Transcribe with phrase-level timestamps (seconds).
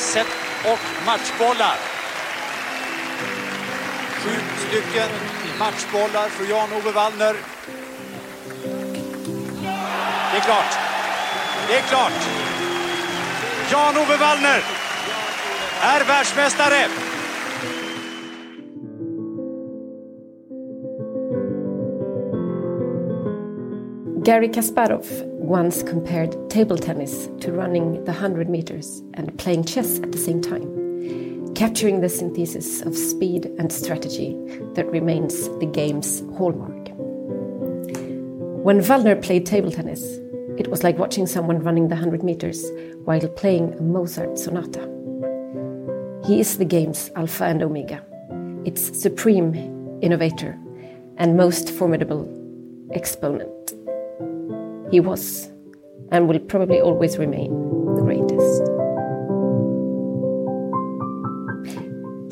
[0.00, 0.26] set
[0.64, 1.76] och matchbollar.
[4.22, 4.30] Sju
[4.68, 5.08] stycken
[5.58, 7.36] matchbollar för Jan-Ove Wallner.
[10.32, 10.78] Det är klart.
[11.68, 12.12] Det är klart.
[13.72, 14.62] Jan-Ove Wallner
[15.80, 16.86] är världsmästare.
[24.24, 30.12] Gary Kasparov once compared table tennis to running the 100 meters and playing chess at
[30.12, 34.36] the same time, capturing the synthesis of speed and strategy
[34.74, 36.90] that remains the game's hallmark.
[38.64, 40.04] When Wallner played table tennis,
[40.56, 42.64] it was like watching someone running the 100 meters
[43.02, 44.82] while playing a Mozart sonata.
[46.24, 48.04] He is the game's alpha and omega,
[48.64, 50.56] its supreme innovator
[51.16, 52.22] and most formidable
[52.92, 53.50] exponent.
[54.92, 55.48] He was
[56.10, 57.50] and will probably always remain
[57.96, 58.62] the greatest.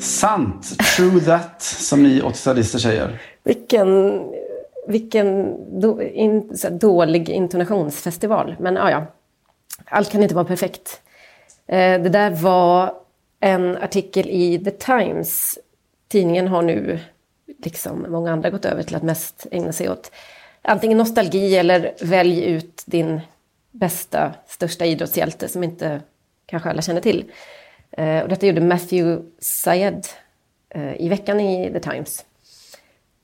[0.01, 0.79] Sant!
[0.79, 3.21] True that, som ni 80-talister säger.
[3.43, 4.21] Vilken,
[4.87, 8.55] vilken då, in, dålig intonationsfestival.
[8.59, 9.05] Men ja, ja,
[9.85, 11.01] allt kan inte vara perfekt.
[11.67, 12.93] Eh, det där var
[13.39, 15.59] en artikel i The Times.
[16.07, 16.99] Tidningen har nu,
[17.63, 20.11] liksom många andra, gått över till att mest ägna sig åt
[20.61, 23.21] antingen nostalgi eller välj ut din
[23.71, 26.01] bästa, största idrottshjälte som inte
[26.45, 27.31] kanske alla känner till.
[27.91, 30.07] Eh, och detta gjorde Matthew Syed
[30.69, 32.25] eh, i veckan i The Times.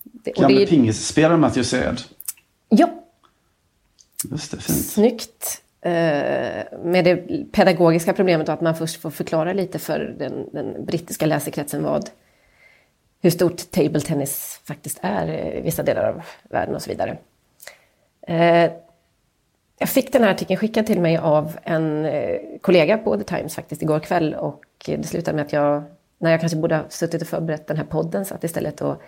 [0.04, 2.02] Det, Gamle det, pingisspelaren Matthew Syed.
[2.70, 2.90] ja,
[4.32, 4.86] Just det, fint.
[4.86, 5.62] snyggt.
[5.82, 7.16] Eh, med det
[7.52, 12.10] pedagogiska problemet att man först får förklara lite för den, den brittiska läsekretsen vad,
[13.22, 17.18] hur stort table tennis faktiskt är i vissa delar av världen och så vidare.
[18.28, 18.72] Eh,
[19.80, 23.56] jag fick den här artikeln skickad till mig av en eh, kollega på The Times
[23.56, 25.84] faktiskt igår kväll och det slutade med att jag,
[26.18, 29.02] när jag kanske borde ha suttit och förberett den här podden, satt istället och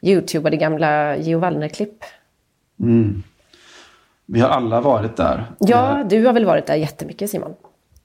[0.00, 2.04] youtubade gamla Geo Wallner-klipp.
[4.26, 5.52] Vi har alla varit där.
[5.58, 7.54] Ja, du har väl varit där jättemycket Simon?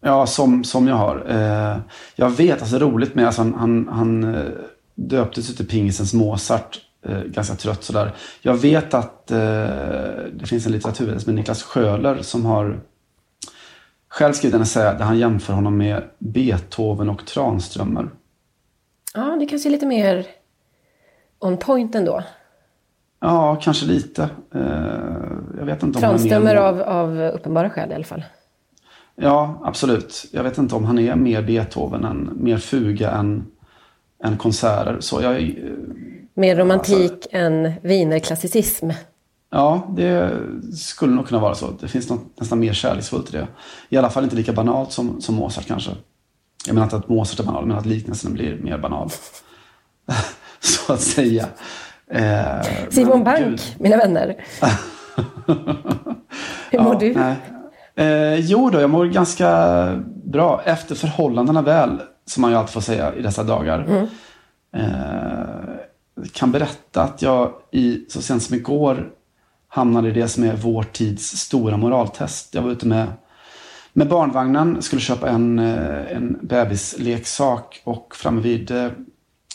[0.02, 1.26] Ja, som, som jag har.
[1.30, 1.78] Eh,
[2.16, 4.52] jag vet, alltså roligt med, alltså, han, han, han eh,
[4.96, 6.80] döptes ju till pingisens Mozart.
[7.06, 8.12] Eh, ganska trött sådär.
[8.42, 9.38] Jag vet att eh,
[10.34, 12.80] det finns en litteratur med Niklas Schöler som har
[14.10, 18.10] själv skrivit en essä där han jämför honom med Beethoven och Tranströmer.
[19.14, 20.26] Ja, det kanske är lite mer
[21.40, 22.24] on point ändå.
[23.20, 24.30] Ja, kanske lite.
[24.56, 24.62] Eh,
[25.58, 26.56] jag vet inte om han är Tranströmer mer...
[26.56, 28.24] av, av uppenbara skäl i alla fall.
[29.16, 30.26] Ja, absolut.
[30.32, 33.46] Jag vet inte om han är mer Beethoven, än, mer fuga än,
[34.24, 34.98] än konserter.
[35.00, 35.54] Så jag, eh,
[36.34, 38.90] Mer romantik än wienerklassicism.
[39.50, 40.32] Ja, det
[40.78, 41.72] skulle nog kunna vara så.
[41.80, 43.48] Det finns något nästan mer kärleksfullt i det.
[43.90, 45.92] I alla fall inte lika banalt som, som Mozart kanske.
[46.66, 49.10] Jag menar inte att Mozart är banal, men att liknelsen blir mer banal.
[50.60, 51.46] så att säga.
[52.12, 53.62] Eh, Simon Bank, gud.
[53.80, 54.36] mina vänner.
[56.72, 57.14] Hur mår du?
[57.14, 57.36] Nej.
[57.96, 60.62] Eh, jo då, jag mår ganska bra.
[60.66, 63.80] Efter förhållandena väl, som man ju alltid får säga i dessa dagar.
[63.80, 64.08] Mm.
[64.74, 69.10] Eh, kan berätta att jag i, så sent som igår
[69.68, 72.54] hamnade i det som är vår tids stora moraltest.
[72.54, 73.08] Jag var ute med,
[73.94, 78.92] med barnvagnen, skulle köpa en, eh, en bebisleksak och framme vid, eh,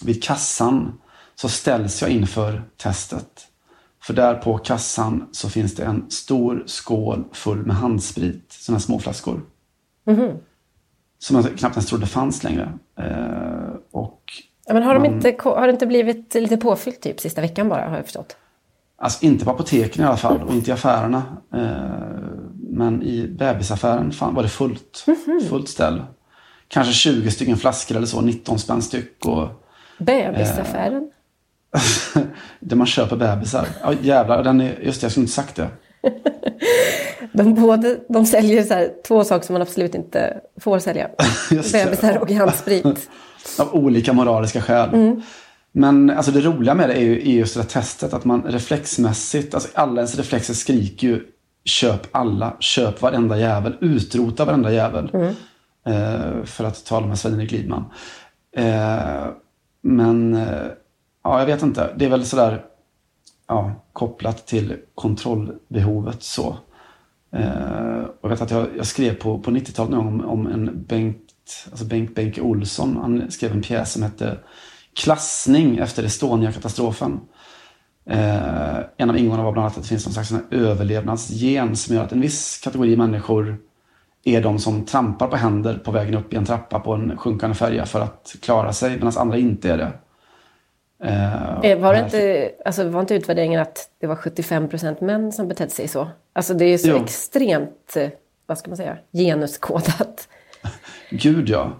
[0.04, 1.00] vid kassan
[1.34, 3.48] så ställs jag inför testet.
[4.02, 8.98] För där på kassan så finns det en stor skål full med handsprit, sådana små
[8.98, 9.40] flaskor.
[11.22, 12.72] Som jag knappt ens trodde fanns längre.
[12.98, 14.22] Eh, och
[14.66, 17.68] Ja, men har, de Man- inte, har det inte blivit lite påfyllt typ sista veckan
[17.68, 18.36] bara, har jag förstått?
[18.98, 21.22] Alltså inte på apoteken i alla fall och inte i affärerna.
[21.54, 21.60] Eh,
[22.70, 25.06] men i bebisaffären fan, var det fullt.
[25.48, 26.02] Fullt ställ.
[26.68, 29.26] Kanske 20 stycken flaskor eller så, 19 spänn styck.
[29.26, 29.48] Och
[29.98, 31.10] Bebisaffären?
[32.60, 33.66] där man köper bebisar.
[33.82, 35.68] Ja jävlar, den är, just det, jag skulle inte sagt det.
[37.32, 41.08] De, både, de säljer så här, två saker som man absolut inte får sälja.
[41.50, 43.10] Bebisar och handsprit.
[43.58, 45.20] Av olika moraliska skäl.
[45.72, 48.14] Men alltså det roliga med det är ju är just det där testet.
[48.14, 51.20] Att man reflexmässigt, alltså alla ens reflexer skriker ju
[51.64, 55.10] köp alla, köp varenda jävel, utrota varenda jävel.
[55.86, 57.84] Eh, för att tala med Sven-Erik Lidman.
[58.56, 59.26] Eh,
[59.82, 60.66] men eh,
[61.24, 61.90] ja, jag vet inte.
[61.96, 62.64] Det är väl sådär
[63.48, 66.56] ja, kopplat till kontrollbehovet så.
[67.32, 71.66] Eh, och jag vet att jag, jag skrev på, på 90-talet om, om en Bengt,
[71.70, 72.96] alltså Bengt Benke Olsson.
[72.96, 74.38] Han skrev en pjäs som hette
[74.94, 77.20] Klassning efter Estonia-katastrofen.
[78.06, 82.04] Eh, en av ingångarna var bland annat att det finns någon slags överlevnadsgen som gör
[82.04, 83.58] att en viss kategori människor
[84.24, 87.54] är de som trampar på händer på vägen upp i en trappa på en sjunkande
[87.54, 89.92] färja för att klara sig, medan andra inte är det.
[91.04, 95.48] Eh, var, det inte, alltså, var inte utvärderingen att det var 75 procent män som
[95.48, 96.08] betedde sig så?
[96.32, 97.04] Alltså det är så jo.
[97.04, 98.08] extremt, eh,
[98.46, 100.28] vad ska man säga, genuskodat.
[101.10, 101.72] Gud ja.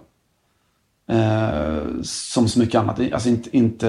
[1.06, 3.00] Eh, som så mycket annat.
[3.12, 3.88] Alltså inte, inte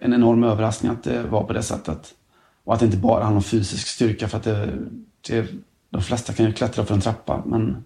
[0.00, 2.14] en enorm överraskning att det var på det sättet.
[2.64, 4.68] Och att det inte bara handlar om fysisk styrka för att det,
[5.28, 5.46] det,
[5.90, 7.42] de flesta kan ju klättra för en trappa.
[7.46, 7.84] Men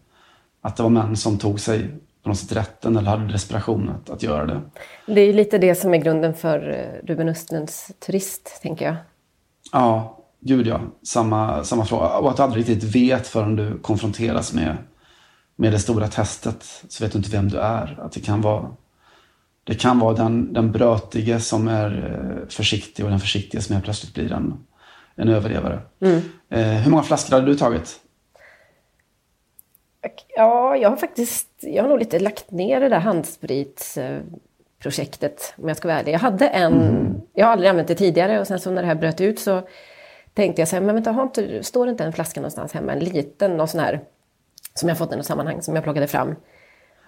[0.61, 1.91] att det var män som tog sig
[2.23, 4.61] på något sätt rätten eller hade desperation att, att göra det.
[5.07, 8.97] Det är ju lite det som är grunden för eh, Ruben Östlunds turist, tänker jag.
[9.73, 10.81] Ja, gud ja.
[11.03, 12.07] Samma, samma fråga.
[12.07, 14.77] Och att du aldrig riktigt vet förrän du konfronteras med,
[15.57, 17.99] med det stora testet så vet du inte vem du är.
[18.01, 18.71] Att det kan vara,
[19.65, 23.85] det kan vara den, den brötige som är eh, försiktig och den försiktiga som helt
[23.85, 24.55] plötsligt blir en,
[25.15, 25.81] en överlevare.
[26.01, 26.21] Mm.
[26.51, 28.01] Eh, hur många flaskor hade du tagit?
[30.37, 35.77] Ja, jag har faktiskt, jag har nog lite lagt ner det där handspritsprojektet om jag
[35.77, 36.13] ska vara ärlig.
[36.13, 37.21] Jag hade en, mm.
[37.35, 39.63] jag har aldrig använt det tidigare och sen så när det här bröt ut så
[40.35, 42.93] tänkte jag så här, men vänta, har inte, står det inte en flaska någonstans hemma,
[42.93, 44.01] en liten, någon sån här,
[44.75, 46.35] som jag fått i något sammanhang, som jag plockade fram.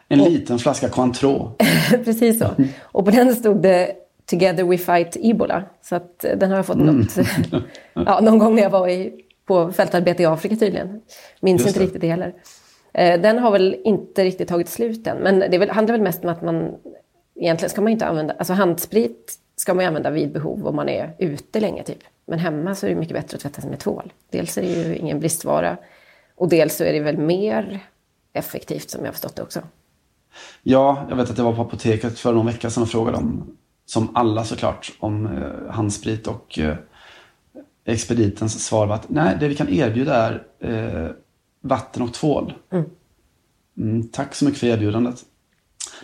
[0.08, 1.50] En och, liten flaska Cointreau.
[2.04, 2.48] precis så.
[2.82, 3.96] Och på den stod det
[4.26, 5.62] Together we fight Ebola.
[5.82, 6.96] Så att eh, den har jag fått mm.
[6.96, 7.18] något,
[7.92, 9.12] ja, någon gång när jag var i,
[9.46, 11.00] på fältarbete i Afrika tydligen.
[11.40, 12.34] Minns inte riktigt det heller.
[12.92, 16.30] Eh, den har väl inte riktigt tagit slut än, men det handlar väl mest om
[16.30, 16.74] att man
[17.34, 20.88] egentligen ska man inte använda, alltså handsprit ska man ju använda vid behov om man
[20.88, 21.98] är ute länge typ.
[22.26, 24.12] Men hemma så är det mycket bättre att tvätta sig med tvål.
[24.30, 25.76] Dels är det ju ingen bristvara
[26.34, 27.80] och dels så är det väl mer
[28.32, 29.60] effektivt som jag har förstått det också.
[30.62, 33.56] Ja, jag vet att jag var på apoteket för någon vecka sedan och frågade om,
[33.86, 36.76] som alla såklart, om eh, handsprit och eh,
[37.84, 41.10] expeditens svar var att nej, det vi kan erbjuda är eh,
[41.62, 42.54] vatten och tvål.
[42.72, 42.84] Mm.
[43.78, 45.24] Mm, tack så mycket för erbjudandet.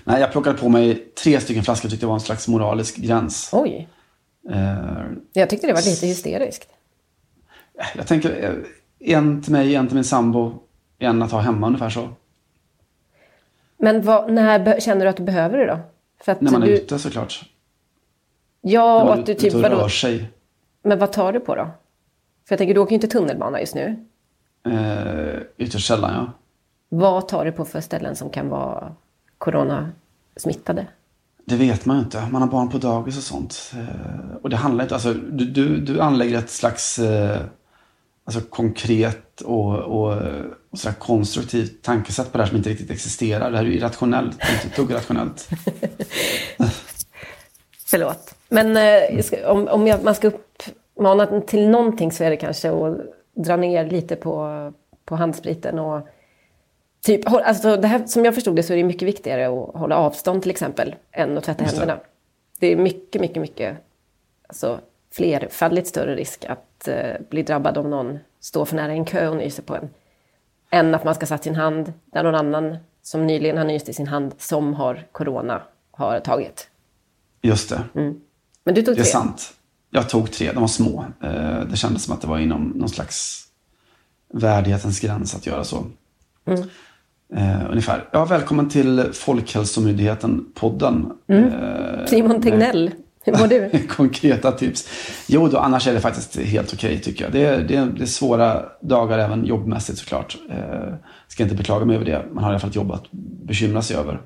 [0.05, 1.89] Nej, jag plockade på mig tre stycken flaskor.
[1.89, 3.51] tyckte det var en slags moralisk gräns.
[3.53, 3.89] Oj.
[4.51, 6.69] Uh, jag tyckte det var lite hysteriskt.
[7.97, 10.55] Jag tänker eh, en till mig, en till min sambo,
[10.99, 12.09] en att ha hemma ungefär så.
[13.79, 15.79] Men vad, när känner du att du behöver det då?
[16.41, 17.45] när man är ute såklart.
[18.61, 19.55] Ja, och att du typ...
[19.55, 20.31] och rör sig.
[20.83, 21.65] Men vad tar du på då?
[22.49, 24.07] För jag tänker, du åker ju inte tunnelbana just nu.
[24.67, 26.33] Eh, ytterst sällan, ja.
[26.89, 28.95] Vad tar du på för ställen som kan vara
[29.39, 30.87] coronasmittade?
[31.45, 32.29] Det vet man ju inte.
[32.31, 33.73] Man har barn på dagis och sånt.
[33.75, 34.95] Eh, och det handlar inte...
[34.95, 37.41] Alltså, du, du, du anlägger ett slags eh,
[38.25, 40.13] alltså, konkret och, och,
[40.71, 43.51] och sådär konstruktivt tankesätt på det här som inte riktigt existerar.
[43.51, 44.33] Det här är ju irrationellt.
[44.35, 45.49] Inte ett dugg rationellt.
[47.87, 48.35] Förlåt.
[48.49, 52.99] Men eh, om, om jag, man ska uppmana till någonting så är det kanske att
[53.39, 54.73] dra ner lite på,
[55.05, 55.79] på handspriten.
[55.79, 56.09] Och
[57.01, 59.97] typ, alltså det här, som jag förstod det så är det mycket viktigare att hålla
[59.97, 62.01] avstånd till exempel än att tvätta Just händerna.
[62.59, 62.67] Det.
[62.67, 63.77] är mycket, mycket, mycket
[64.47, 64.81] alltså,
[65.13, 69.37] flerfaldigt större risk att eh, bli drabbad om någon står för nära en kö och
[69.37, 69.91] nyser på en.
[70.71, 73.93] Än att man ska satt sin hand där någon annan som nyligen har nyst i
[73.93, 76.71] sin hand som har corona har tagit.
[77.43, 77.83] Just det.
[77.95, 78.21] Mm.
[78.65, 79.03] Men du tog tre?
[79.03, 79.55] Det är sant.
[79.91, 81.05] Jag tog tre, de var små.
[81.23, 83.45] Eh, det kändes som att det var inom någon slags
[84.33, 85.87] värdighetens gräns att göra så.
[86.47, 86.63] Mm.
[87.37, 88.09] Uh, ungefär.
[88.13, 91.11] Ja, välkommen till Folkhälsomyndigheten-podden.
[91.29, 91.45] Mm.
[91.45, 92.91] Uh, Simon Tegnell,
[93.25, 93.71] hur mår du?
[93.89, 94.89] konkreta tips.
[95.27, 97.33] Jo, då, annars är det faktiskt helt okej okay, tycker jag.
[97.33, 100.37] Det är, det, är, det är svåra dagar även jobbmässigt såklart.
[100.51, 100.95] Uh,
[101.29, 102.25] ska inte beklaga mig över det.
[102.33, 103.05] Man har i alla fall ett jobb att
[103.47, 104.21] bekymra sig över.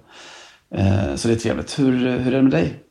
[0.78, 1.78] Uh, så det är trevligt.
[1.78, 2.82] Hur, hur är det med dig?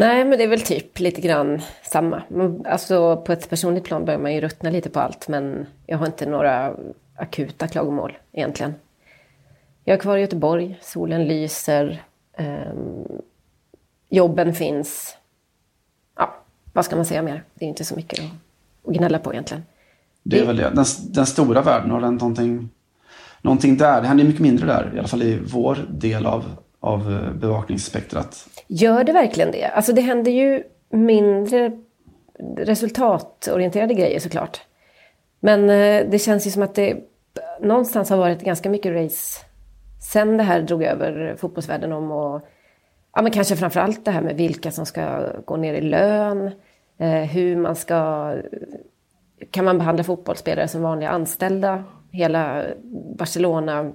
[0.00, 2.22] Nej, men det är väl typ lite grann samma.
[2.64, 6.06] Alltså på ett personligt plan börjar man ju ruttna lite på allt, men jag har
[6.06, 6.74] inte några
[7.16, 8.74] akuta klagomål egentligen.
[9.84, 12.02] Jag är kvar i Göteborg, solen lyser,
[12.32, 12.72] eh,
[14.08, 15.16] jobben finns.
[16.16, 16.34] Ja,
[16.72, 17.44] vad ska man säga mer?
[17.54, 18.20] Det är inte så mycket
[18.84, 19.64] att, gnälla på egentligen.
[20.22, 20.70] Det är väl det.
[20.74, 22.68] Den, den stora världen, har den någonting,
[23.42, 24.00] någonting där?
[24.00, 26.44] Det händer mycket mindre där, i alla fall i vår del av
[26.80, 28.48] av eh, bevakningsspektrat.
[28.66, 29.64] Gör det verkligen det?
[29.64, 31.72] Alltså det händer ju mindre
[32.56, 34.60] resultatorienterade grejer såklart.
[35.40, 36.96] Men eh, det känns ju som att det
[37.60, 39.44] någonstans har varit ganska mycket race
[40.00, 42.40] sen det här drog över fotbollsvärlden om och
[43.14, 46.50] ja, men kanske framförallt det här med vilka som ska gå ner i lön,
[46.98, 48.32] eh, hur man ska...
[49.50, 51.84] Kan man behandla fotbollsspelare som vanliga anställda?
[52.10, 52.64] Hela
[53.18, 53.92] Barcelona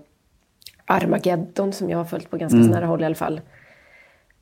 [0.85, 2.69] Armageddon som jag har följt på ganska mm.
[2.69, 3.41] nära håll i alla fall.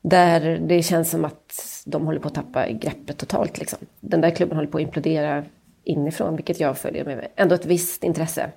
[0.02, 3.58] Där det känns som att de håller på att tappa greppet totalt.
[3.58, 3.78] Liksom.
[4.00, 5.44] Den där klubben håller på att implodera
[5.84, 8.50] inifrån, vilket jag följer med ändå ett visst intresse.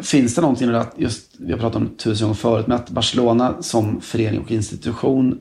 [0.00, 3.62] Finns det någonting att, just, vi har pratat om tusen gånger förut, men att Barcelona
[3.62, 5.38] som förening och institution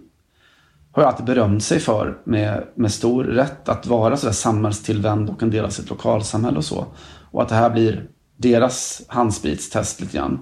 [0.91, 5.43] har ju alltid berömt sig för med, med stor rätt att vara sådär samhällstillvänd och
[5.43, 6.85] en del av sitt lokalsamhälle och så.
[7.31, 10.39] Och att det här blir deras handspritstest lite grann.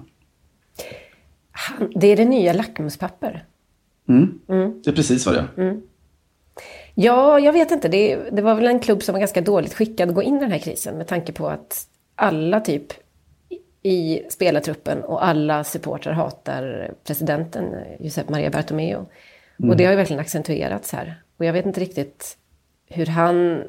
[1.96, 3.46] Det är det nya lackmuspapper.
[4.10, 4.40] Mm.
[4.50, 4.82] Mm.
[4.84, 5.64] Det är precis vad det är.
[5.64, 5.82] Mm.
[6.96, 7.88] Ja, jag vet inte.
[7.88, 10.40] Det, det, var väl en klubb som var ganska dåligt skickad att gå in i
[10.40, 12.94] den här krisen med tanke på att alla typ
[13.84, 19.06] i spelartruppen och alla supportrar hatar presidenten Josep Maria Bartomeu.
[19.60, 19.70] Mm.
[19.70, 21.22] Och det har ju verkligen accentuerats här.
[21.38, 22.38] Och jag vet inte riktigt
[22.88, 23.64] hur han...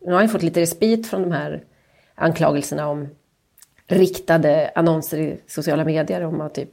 [0.00, 1.64] Nu har han fått lite respit från de här
[2.14, 3.08] anklagelserna om
[3.86, 6.70] riktade annonser i sociala medier om att typ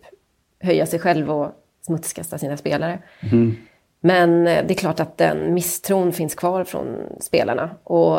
[0.63, 1.51] höja sig själv och
[1.81, 2.99] smutskasta sina spelare.
[3.31, 3.55] Mm.
[3.99, 7.69] Men det är klart att den misstron finns kvar från spelarna.
[7.83, 8.17] Och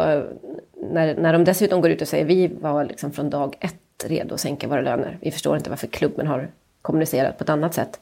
[0.92, 4.34] när, när de dessutom går ut och säger vi var liksom från dag ett redo
[4.34, 5.18] att sänka våra löner.
[5.20, 6.50] Vi förstår inte varför klubben har
[6.82, 8.00] kommunicerat på ett annat sätt.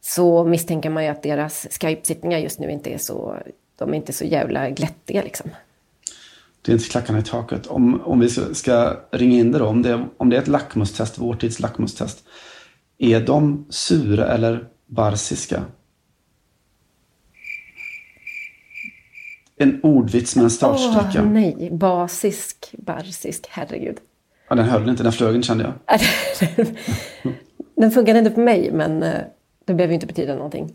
[0.00, 3.36] Så misstänker man ju att deras Skype-sittningar just nu inte är så,
[3.78, 5.50] de är inte så jävla glättiga liksom.
[6.62, 7.66] Det är inte klackarna i taket.
[7.66, 11.18] Om, om vi ska, ringa in det då, om det, om det är ett lackmustest,
[11.18, 12.24] vår tids lackmustest.
[13.02, 15.64] Är de sura eller barsiska?
[19.56, 21.22] En ordvits med en startsträcka.
[21.22, 23.96] Åh, nej, basisk, barsisk, herregud.
[24.48, 26.00] Ja, den höll inte, den flög inte kände jag.
[27.74, 29.20] den funkade inte på mig, men eh,
[29.64, 30.74] det behöver ju inte betyda någonting.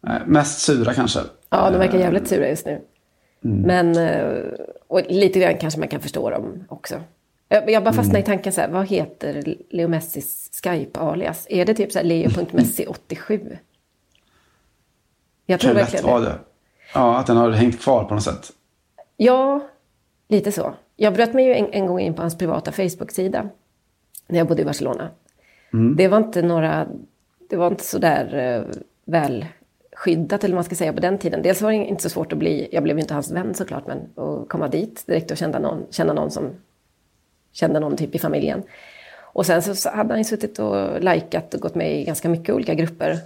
[0.00, 1.20] Nej, mest sura kanske.
[1.50, 2.80] Ja, de verkar eh, jävligt sura just nu.
[3.44, 3.60] Mm.
[3.60, 4.52] Men, eh,
[4.88, 6.94] och lite grann kanske man kan förstå dem också.
[7.48, 8.22] Jag, bara fastnar mm.
[8.22, 11.46] i tanken så här, vad heter Leo Messis Skype-alias?
[11.50, 13.56] Är det typ så här leo.messi87?
[15.46, 16.20] Jag tror kan verkligen det.
[16.20, 16.38] det.
[16.94, 18.52] Ja, att den har hängt kvar på något sätt.
[19.16, 19.68] Ja,
[20.28, 20.74] lite så.
[20.96, 23.48] Jag bröt mig ju en, en gång in på hans privata Facebook-sida
[24.26, 25.10] när jag bodde i Barcelona.
[25.72, 25.96] Mm.
[25.96, 26.86] Det var inte några,
[27.50, 28.66] det var inte så där uh,
[29.04, 29.46] väl
[29.92, 31.42] skyddat eller vad man ska säga på den tiden.
[31.42, 33.86] Dels var det inte så svårt att bli, jag blev ju inte hans vän såklart,
[33.86, 36.50] men att komma dit direkt och känna någon, känna någon som
[37.52, 38.62] kände någon typ i familjen.
[39.32, 42.54] Och sen så hade han ju suttit och likat och gått med i ganska mycket
[42.54, 43.18] olika grupper.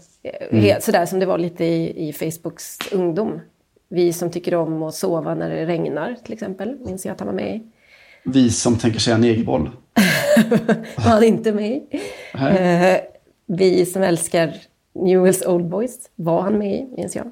[0.50, 0.80] Mm.
[0.80, 3.40] Sådär som det var lite i, i Facebooks ungdom.
[3.88, 7.26] Vi som tycker om att sova när det regnar till exempel, minns jag att han
[7.26, 7.62] var med i.
[8.24, 9.70] Vi som tänker säga negerboll.
[10.96, 11.82] var han inte med i.
[12.34, 13.00] Eh,
[13.46, 14.54] vi som älskar
[14.94, 17.30] Newells Old Boys var han med i, minns jag.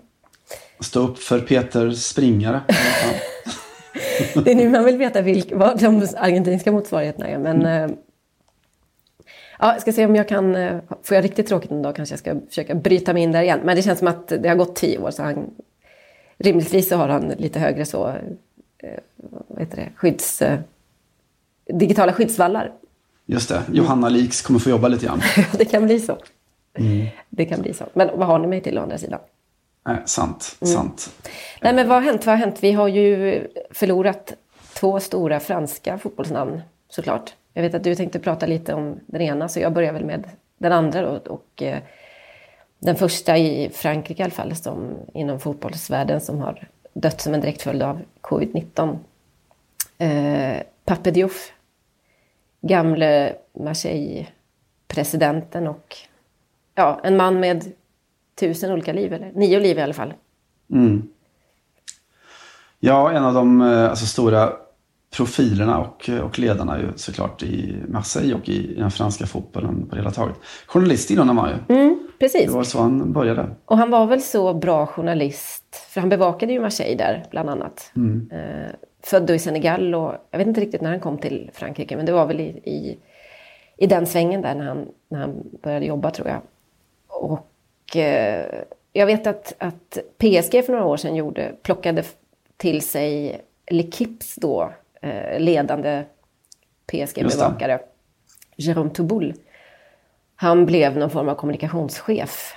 [0.80, 2.60] Stå upp för Peter Springare.
[4.44, 7.38] det är nu man vill veta vilka, vad de argentinska motsvarigheterna är.
[7.38, 7.96] Men, mm.
[9.62, 10.56] Ja, ska se om jag kan...
[10.56, 13.42] Eh, får jag riktigt tråkigt en dag kanske jag ska försöka bryta mig in där
[13.42, 13.60] igen.
[13.64, 15.50] Men det känns som att det har gått tio år så han...
[16.38, 18.08] Rimligtvis så har han lite högre så...
[18.78, 18.98] Eh,
[19.48, 19.88] vad heter det?
[19.96, 20.42] Skydds...
[20.42, 20.58] Eh,
[21.66, 22.72] digitala skyddsvallar.
[23.26, 23.62] Just det.
[23.72, 25.22] Johanna Liks kommer få jobba lite grann.
[25.52, 26.18] det kan bli så.
[26.74, 27.06] Mm.
[27.28, 27.84] Det kan bli så.
[27.92, 29.20] Men vad har ni mig till å andra sidan?
[29.86, 30.74] Nej, sant, mm.
[30.74, 31.10] sant.
[31.62, 32.26] Nej, men vad har hänt?
[32.26, 32.58] Vad har hänt?
[32.60, 34.32] Vi har ju förlorat
[34.74, 37.34] två stora franska fotbollsnamn såklart.
[37.54, 40.24] Jag vet att du tänkte prata lite om den ena, så jag börjar väl med
[40.58, 41.20] den andra då.
[41.32, 41.78] Och, eh,
[42.78, 47.40] den första i Frankrike i alla fall, som, inom fotbollsvärlden, som har dött som en
[47.40, 48.98] direkt följd av covid-19.
[49.98, 51.52] Eh, Pape Diouf,
[52.60, 55.96] gamle Marseille-presidenten och
[56.74, 57.72] ja, en man med
[58.34, 60.14] tusen olika liv, eller nio liv i alla fall.
[60.70, 61.08] Mm.
[62.80, 64.52] Ja, en av de eh, alltså, stora
[65.16, 69.94] profilerna och, och ledarna ju såklart i Marseille och i, i den franska fotbollen på
[69.94, 70.36] det hela taget.
[70.66, 71.76] Journalist innan han var ju.
[71.76, 72.46] Mm, precis.
[72.46, 73.46] Det var så han började.
[73.64, 77.92] Och han var väl så bra journalist, för han bevakade ju Marseille där bland annat.
[77.96, 78.30] Mm.
[78.32, 78.70] Eh,
[79.02, 82.12] född i Senegal och jag vet inte riktigt när han kom till Frankrike, men det
[82.12, 82.98] var väl i, i,
[83.76, 86.40] i den svängen där när han, när han började jobba tror jag.
[87.08, 87.48] Och
[87.96, 88.44] Eh,
[88.92, 92.04] jag vet att, att PSG för några år sedan gjorde, plockade
[92.56, 93.40] till sig
[93.70, 94.72] L'Equips då,
[95.38, 96.04] ledande
[96.86, 97.80] PSG-bevakare,
[98.56, 99.34] Jérôme Touboul.
[100.36, 102.54] Han blev någon form av kommunikationschef.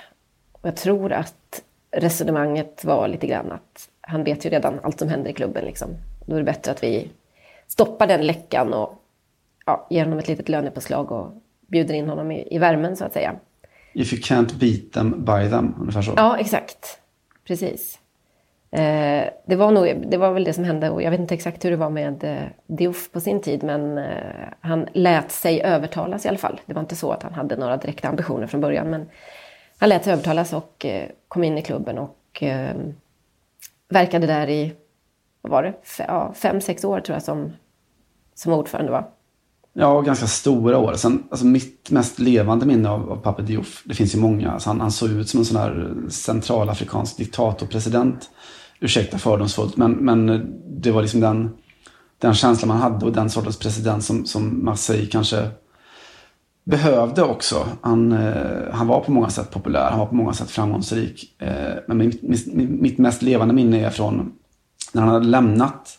[0.52, 5.08] Och jag tror att resonemanget var lite grann att han vet ju redan allt som
[5.08, 5.64] händer i klubben.
[5.64, 5.88] Liksom.
[6.26, 7.10] Då är det bättre att vi
[7.66, 9.02] stoppar den läckan och
[9.66, 11.32] ja, ger honom ett litet lönepåslag och
[11.66, 13.34] bjuder in honom i, i värmen så att säga.
[13.92, 15.74] If you can't beat them, buy them.
[15.80, 16.12] Ungefär så.
[16.16, 17.00] Ja, exakt.
[17.44, 17.98] Precis.
[18.70, 21.64] Eh, det, var nog, det var väl det som hände och jag vet inte exakt
[21.64, 26.24] hur det var med eh, Diouf på sin tid men eh, han lät sig övertalas
[26.24, 26.60] i alla fall.
[26.66, 29.08] Det var inte så att han hade några direkta ambitioner från början men
[29.78, 32.74] han lät sig övertalas och eh, kom in i klubben och eh,
[33.88, 34.72] verkade där i,
[35.42, 37.52] vad var det, F ja, fem, sex år tror jag som,
[38.34, 39.04] som ordförande var.
[39.78, 40.94] Ja, ganska stora år.
[40.94, 44.50] Sen, alltså mitt mest levande minne av, av Pape Diouf, det finns ju många.
[44.50, 48.30] Alltså han, han såg ut som en sån här eh, centralafrikansk diktatorpresident.
[48.80, 51.50] Ursäkta fördomsfullt, men, men eh, det var liksom den,
[52.18, 55.48] den känslan man hade och den sortens president som, som Marseille kanske
[56.64, 57.66] behövde också.
[57.80, 61.42] Han, eh, han var på många sätt populär, han var på många sätt framgångsrik.
[61.42, 64.32] Eh, men mitt, mitt, mitt, mest levande minne är från
[64.92, 65.98] när han hade lämnat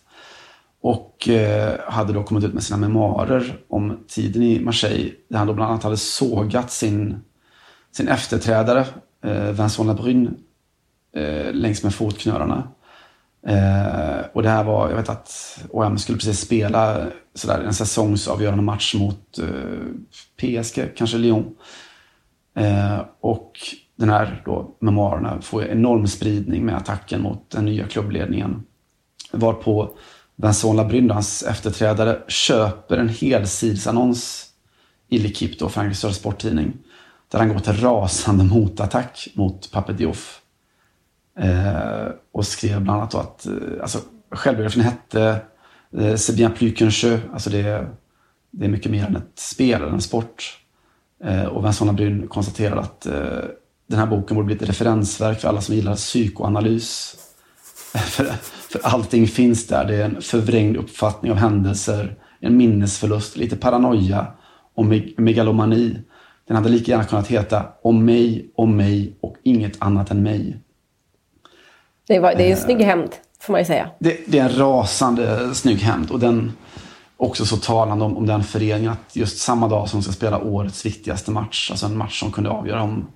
[0.88, 5.12] och eh, hade då kommit ut med sina memoarer om tiden i Marseille.
[5.29, 7.20] Där han då bland annat hade sågat sin,
[7.91, 8.86] sin efterträdare,
[9.24, 10.29] eh, Vincent Labrune,
[11.15, 12.67] eh, längs med fotknölarna.
[14.34, 18.96] Och det här var, jag vet att OM skulle precis spela sådär, en säsongsavgörande match
[18.96, 19.39] mot
[20.38, 21.56] PSG, kanske Lyon.
[23.22, 23.51] Och
[23.96, 28.63] den här då, memoarerna får enorm spridning med attacken mot den nya klubbledningen.
[29.32, 29.98] Varpå
[30.41, 34.46] Vincent Labrune, hans efterträdare, köper en helsidesannons
[35.10, 36.74] i L'Equipe, då, Frankrikes största sporttidning.
[37.32, 40.41] Där han går till rasande motattack mot Pape Diouf.
[41.39, 44.00] Eh, och skrev bland annat att eh, alltså,
[44.32, 45.22] självbiografin hette
[45.94, 47.20] eh, C'est bien plus qu'un jeu.
[47.34, 47.88] Alltså det,
[48.51, 50.60] det är mycket mer än ett spel eller en sport.
[51.24, 53.44] Eh, och Vincent Labrune konstaterade att eh,
[53.88, 57.15] den här boken borde bli ett referensverk för alla som gillar psykoanalys.
[57.94, 58.24] för,
[58.81, 59.86] för allting finns där.
[59.86, 64.27] Det är en förvrängd uppfattning av händelser, en minnesförlust, lite paranoia
[64.75, 64.86] och
[65.17, 66.00] megalomani.
[66.48, 70.60] Den hade lika gärna kunnat heta Om mig, om mig och inget annat än mig.
[72.07, 73.89] Det, var, det är en snygg hämnd, får man ju säga.
[74.00, 76.12] Det, det, är en rasande snygg hämnd.
[76.12, 76.51] Och den
[77.17, 80.41] också så talande om, om den föreningen att just samma dag som de ska spela
[80.41, 83.07] årets viktigaste match, alltså en match som kunde avgöra om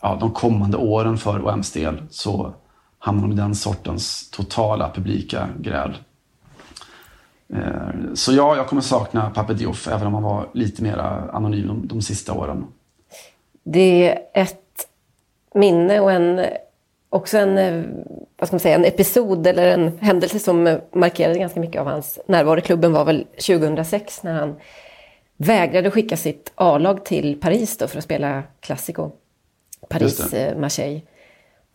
[0.00, 2.54] ja, de kommande åren för OMs del, så
[2.98, 5.96] hamnar de i den sortens totala publika gräl.
[7.54, 10.98] Eh, så ja, jag kommer sakna Pape Diouf, även om han var lite mer
[11.32, 12.66] anonym de, de sista åren.
[13.62, 14.88] Det är ett
[15.54, 16.46] minne och en
[17.10, 17.84] också en, eh,
[18.36, 22.18] vad ska man säga, en episod eller en händelse som markerade ganska mycket av hans
[22.26, 24.56] närvaro i klubben var väl 2006 när han
[25.36, 29.10] vägrade skicka sitt A-lag till Paris för att spela Classico.
[29.88, 31.00] Paris-Marseille.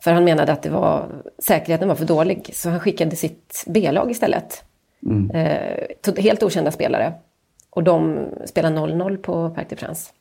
[0.04, 4.12] För han menade att det var, säkerheten var för dålig, så han skickade sitt B-lag
[4.12, 4.64] istället.
[5.06, 5.32] Mm.
[5.32, 7.14] Eh, helt okända spelare.
[7.70, 10.14] Och de spelade 0-0 på Parc des Princes.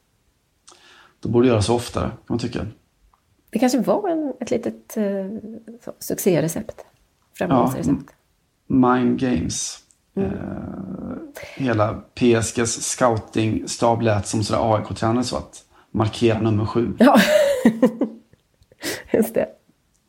[1.22, 2.66] Det borde göras oftare, kan man tycka.
[3.50, 5.04] Det kanske var en, ett litet eh,
[5.84, 6.84] så, succérecept.
[7.34, 8.10] Framgångsrecept.
[8.66, 9.78] Ja, mind games.
[10.16, 10.28] Mm.
[10.28, 10.34] Eh,
[11.56, 16.92] hela PSGs scouting-stab lät som AIK-tränare så att markera nummer sju.
[16.98, 17.16] Ja,
[19.12, 19.48] just det.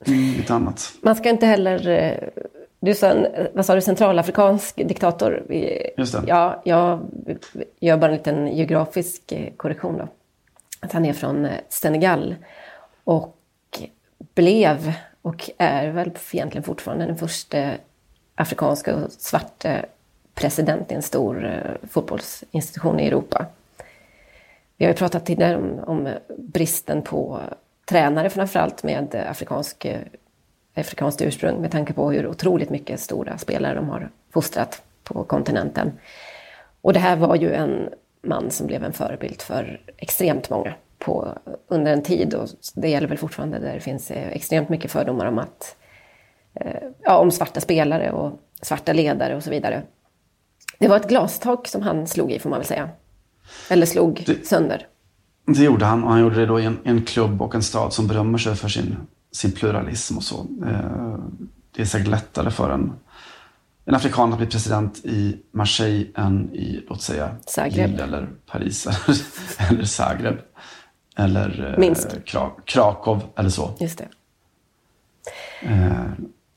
[0.08, 0.94] Mm, lite annat.
[1.02, 1.88] Man ska inte heller...
[1.88, 2.44] Eh,
[2.80, 5.46] du sa en, vad sa du, centralafrikansk diktator?
[5.98, 6.24] Just det.
[6.28, 7.00] Ja, jag
[7.80, 10.08] gör bara en liten geografisk eh, korrektion då.
[10.80, 12.36] Att han är från eh, Senegal.
[13.04, 13.38] Och
[14.36, 17.70] blev, och är väl egentligen fortfarande, den första
[18.36, 19.76] afrikanska och svarta
[20.36, 23.46] president i en stor fotbollsinstitution i Europa.
[24.78, 27.40] Vi har ju pratat tidigare om, om bristen på
[27.86, 29.88] tränare framförallt med afrikansk,
[30.76, 35.92] afrikanskt ursprung med tanke på hur otroligt mycket stora spelare de har fostrat på kontinenten.
[36.82, 37.90] Och det här var ju en
[38.22, 43.08] man som blev en förebild för extremt många på, under en tid och det gäller
[43.08, 45.76] väl fortfarande där det finns extremt mycket fördomar om att
[46.54, 49.82] eh, ja, om svarta spelare och svarta ledare och så vidare.
[50.80, 52.90] Det var ett glastak som han slog i får man väl säga.
[53.70, 54.88] Eller slog det, sönder.
[55.46, 57.94] Det gjorde han och han gjorde det då i en, en klubb och en stad
[57.94, 58.96] som berömmer sig för sin,
[59.32, 60.48] sin pluralism och så.
[60.66, 61.20] Eh,
[61.76, 62.94] det är säkert lättare för en,
[63.86, 67.92] en afrikan att bli president i Marseille än i, låt säga, Zagreb.
[67.92, 70.38] Lille eller Paris eller, eller Zagreb.
[71.16, 72.26] Eller eh, Minsk.
[72.26, 73.72] Kra Krakow eller så.
[73.80, 74.08] Just det.
[75.62, 76.12] Eh,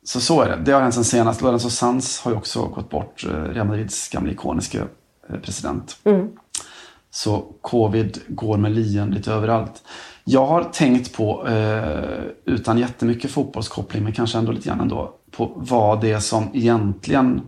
[0.04, 0.56] så så är det.
[0.64, 1.42] Det har hänt sen senast.
[1.42, 3.24] Lorenzo Sanz har ju också gått bort.
[3.24, 4.78] Real Madrids gamla ikoniska
[5.28, 5.98] eh, president.
[6.04, 6.28] Mm.
[7.16, 9.82] Så covid går med lien lite överallt.
[10.24, 15.52] Jag har tänkt på, eh, utan jättemycket fotbollskoppling, men kanske ändå lite grann ändå, på
[15.56, 17.40] vad det är som egentligen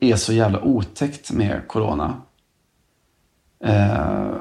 [0.00, 2.14] är så jävla otäckt med corona.
[3.64, 4.34] Eh,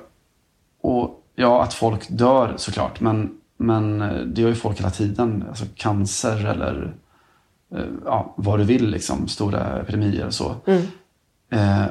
[0.81, 3.99] och ja, att folk dör såklart, men, men
[4.33, 5.45] det gör ju folk hela tiden.
[5.49, 6.93] Alltså cancer eller
[7.75, 10.55] eh, ja, vad du vill, liksom, stora epidemier och så.
[10.65, 10.81] Mm.
[11.49, 11.85] Eh,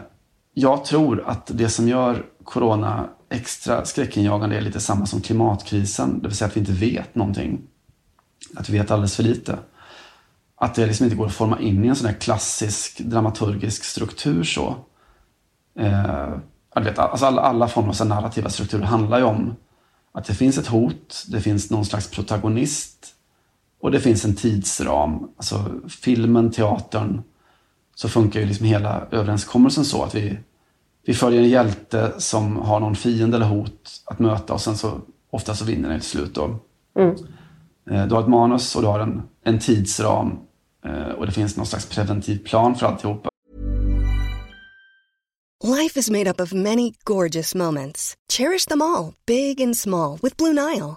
[0.54, 6.20] jag tror att det som gör corona extra skräckinjagande är lite samma som klimatkrisen.
[6.22, 7.60] Det vill säga att vi inte vet någonting.
[8.56, 9.58] Att vi vet alldeles för lite.
[10.56, 14.44] Att det liksom inte går att forma in i en sån här klassisk dramaturgisk struktur
[14.44, 14.76] så.
[15.78, 16.34] Eh,
[16.74, 19.56] vet, alltså alla, alla former av narrativa strukturer handlar ju om
[20.12, 23.14] att det finns ett hot, det finns någon slags protagonist
[23.80, 25.28] och det finns en tidsram.
[25.36, 27.22] Alltså filmen, teatern,
[28.02, 30.38] så funkar ju liksom hela överenskommelsen så att vi,
[31.06, 35.00] vi följer en hjälte som har någon fiende eller hot att möta och sen så
[35.30, 36.34] ofta så vinner den till slut.
[36.34, 36.58] Då.
[36.98, 37.16] Mm.
[37.90, 40.38] Eh, du har ett manus och du har en, en tidsram
[40.84, 43.28] eh, och det finns någon slags preventiv plan för alltihopa.
[45.64, 48.14] Life is made up of many gorgeous moments.
[48.32, 50.96] Cherish them all, big and small, with Blue Nile.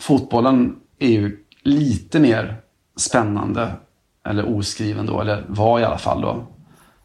[0.00, 2.56] fotbollen är ju lite mer
[2.96, 3.72] spännande,
[4.24, 6.46] eller oskriven då, eller var i alla fall då.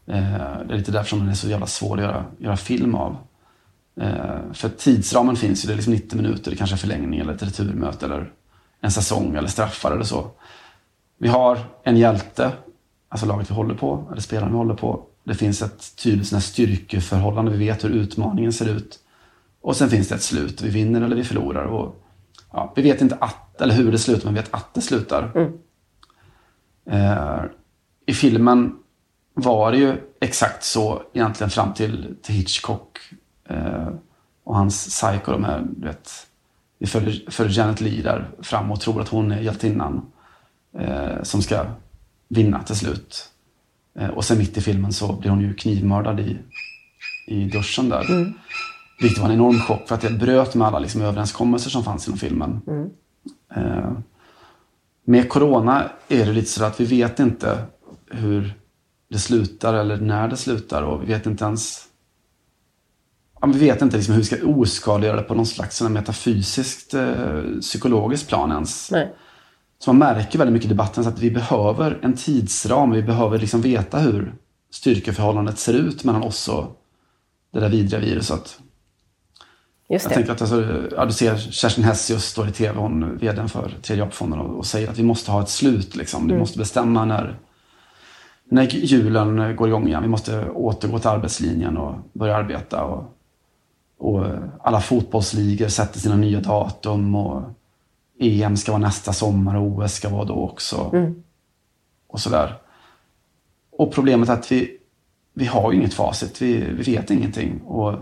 [0.06, 2.94] Eh, det är lite därför som den är så jävla svår att göra, göra film
[2.94, 3.16] av.
[4.00, 7.34] Eh, för tidsramen finns ju, det är liksom 90 minuter, det kanske är förlängning eller
[7.34, 8.32] ett returmöte eller
[8.80, 10.30] en säsong eller straffar eller så.
[11.18, 12.52] Vi har en hjälte,
[13.08, 15.02] alltså laget vi håller på, eller spelaren vi håller på.
[15.24, 18.98] Det finns ett tydligt styrkeförhållande, vi vet hur utmaningen ser ut.
[19.60, 21.64] Och sen finns det ett slut, vi vinner eller vi förlorar.
[21.64, 22.04] Och
[22.52, 25.32] ja, vi vet inte att, eller hur det slutar, men vi vet att det slutar.
[25.34, 25.52] Mm.
[26.90, 27.44] Eh,
[28.06, 28.76] I filmen
[29.34, 32.98] var det ju exakt så egentligen fram till, till Hitchcock
[33.48, 33.88] eh,
[34.44, 35.32] och hans Psycho.
[35.32, 36.10] De här, du vet,
[36.78, 40.12] vi följer, följer Janet Leigh där fram och tror att hon är hjältinnan
[40.78, 41.66] eh, som ska
[42.28, 43.30] vinna till slut.
[43.98, 46.38] Eh, och sen mitt i filmen så blir hon ju knivmördad i,
[47.26, 48.10] i duschen där.
[48.10, 48.32] Mm.
[49.00, 52.06] Vilket var en enorm chock för att det bröt med alla liksom, överenskommelser som fanns
[52.06, 52.60] inom filmen.
[52.66, 52.90] Mm.
[53.54, 53.92] Eh,
[55.04, 57.58] med corona är det lite så att vi vet inte
[58.10, 58.54] hur
[59.10, 61.86] det slutar eller när det slutar och vi vet inte ens
[63.40, 67.42] ja, vi vet inte liksom hur vi ska oskadliggöra det på någon slags metafysiskt eh,
[67.60, 68.90] psykologiskt plan ens.
[68.90, 69.14] Nej.
[69.78, 72.90] Så man märker väldigt mycket i debatten att vi behöver en tidsram.
[72.90, 74.34] Vi behöver liksom veta hur
[74.70, 76.82] styrkeförhållandet ser ut mellan oss och
[77.52, 78.60] det där vidriga viruset.
[79.90, 80.10] Just det.
[80.10, 83.74] Jag tänker att alltså, ja, du ser Kerstin Hessius står i tv, hon vd för
[83.82, 85.96] Tredje AP-fonden och, och, säger att vi måste ha ett slut.
[85.96, 86.22] Liksom.
[86.22, 86.34] Mm.
[86.34, 87.38] Vi måste bestämma när,
[88.44, 90.02] när hjulen går igång igen.
[90.02, 92.84] Vi måste återgå till arbetslinjen och börja arbeta.
[92.84, 93.16] Och,
[93.98, 94.26] och
[94.60, 97.14] alla fotbollsligor sätter sina nya datum.
[97.14, 97.42] Och
[98.20, 100.90] EM ska vara nästa sommar och OS ska vara då också.
[100.92, 101.22] Mm.
[102.06, 102.58] Och sådär.
[103.70, 104.78] Och problemet är att vi,
[105.34, 106.42] vi har inget facit.
[106.42, 107.60] Vi, vi vet ingenting.
[107.60, 107.94] Och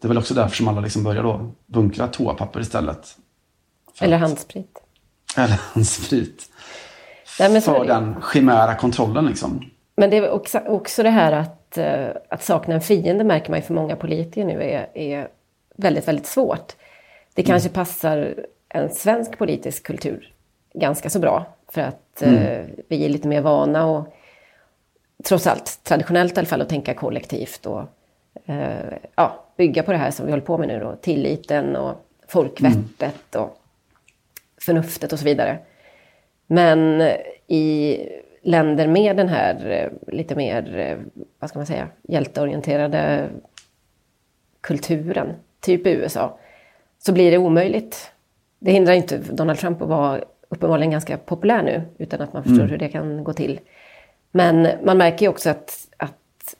[0.00, 3.16] det är väl också därför som alla liksom börjar då bunkra toapapper istället.
[4.00, 4.78] Eller handsprit.
[5.36, 6.50] Eller handsprit.
[7.40, 9.70] Nej, för den chimära kontrollen liksom.
[9.96, 13.58] Men det är också, också det här att, eh, att sakna en fiende märker man
[13.58, 15.28] ju för många politiker nu är, är
[15.76, 16.72] väldigt, väldigt svårt.
[17.34, 17.48] Det mm.
[17.48, 18.34] kanske passar
[18.68, 20.32] en svensk politisk kultur
[20.74, 21.46] ganska så bra.
[21.68, 22.34] För att mm.
[22.34, 24.14] eh, vi är lite mer vana och
[25.24, 27.82] trots allt, traditionellt i alla fall, att tänka kollektivt och
[28.46, 30.96] eh, ja, bygga på det här som vi håller på med nu då.
[30.96, 33.46] Tilliten och folkvettet mm.
[33.46, 33.60] och
[34.60, 35.58] förnuftet och så vidare.
[36.46, 37.02] Men
[37.46, 37.98] i
[38.42, 43.28] länder med den här eh, lite mer, eh, vad ska man säga, hjälteorienterade
[44.60, 46.38] kulturen, typ USA,
[46.98, 48.12] så blir det omöjligt.
[48.58, 52.58] Det hindrar inte Donald Trump att vara uppenbarligen ganska populär nu, utan att man förstår
[52.58, 52.70] mm.
[52.70, 53.60] hur det kan gå till.
[54.30, 56.54] Men man märker ju också att, att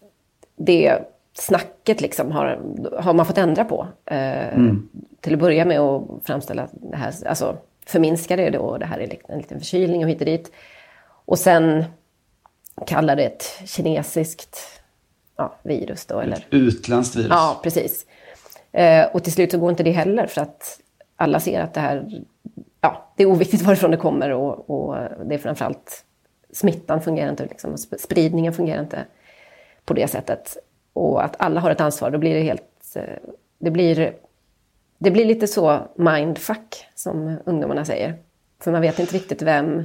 [0.56, 0.98] det
[1.38, 2.60] snacket liksom har,
[3.00, 3.86] har man fått ändra på.
[4.06, 4.88] Eh, mm.
[5.20, 9.18] Till att börja med att framställa det här, alltså förminska det då, det här är
[9.28, 10.52] en liten förkylning och hit och dit.
[11.24, 11.84] Och sen
[12.86, 14.58] kalla det ett kinesiskt
[15.36, 16.20] ja, virus då.
[16.20, 16.36] Eller?
[16.36, 17.28] Ett utländskt virus.
[17.30, 18.06] Ja, precis.
[18.72, 20.80] Eh, och till slut så går inte det heller för att
[21.16, 22.22] alla ser att det här,
[22.80, 26.04] ja, det är oviktigt varifrån det kommer och, och det är framförallt
[26.52, 29.04] smittan fungerar inte, liksom, spridningen fungerar inte
[29.84, 30.56] på det sättet
[30.98, 32.96] och att alla har ett ansvar, då blir det helt...
[32.96, 33.02] Eh,
[33.58, 34.14] det blir,
[34.98, 38.14] det blir lite så mindfuck, som ungdomarna säger.
[38.60, 39.84] För man vet inte riktigt vem,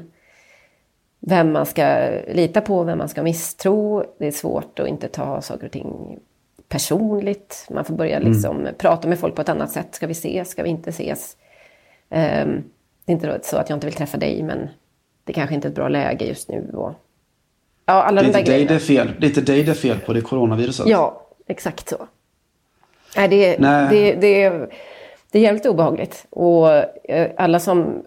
[1.20, 4.04] vem man ska lita på, vem man ska misstro.
[4.18, 6.20] Det är svårt att inte ta saker och ting
[6.68, 7.68] personligt.
[7.70, 8.32] Man får börja mm.
[8.32, 8.76] liksom mm.
[8.78, 9.96] prata med folk på ett annat sätt.
[9.96, 10.50] Ska vi ses?
[10.50, 11.38] Ska vi inte ses?
[12.10, 12.64] Um,
[13.06, 14.70] det är inte så att jag inte vill träffa dig, men
[15.24, 16.70] det kanske inte är ett bra läge just nu.
[16.74, 16.94] Och
[17.86, 19.12] Ja, alla det är de inte dig det är fel.
[19.20, 20.88] Det är inte dig det är fel på, det är coronaviruset.
[20.88, 22.08] Ja, exakt så.
[23.16, 23.88] Nej, det, Nej.
[23.90, 24.70] Det, det,
[25.32, 26.26] det är jävligt obehagligt.
[26.30, 26.72] Och
[27.10, 28.04] eh, alla som...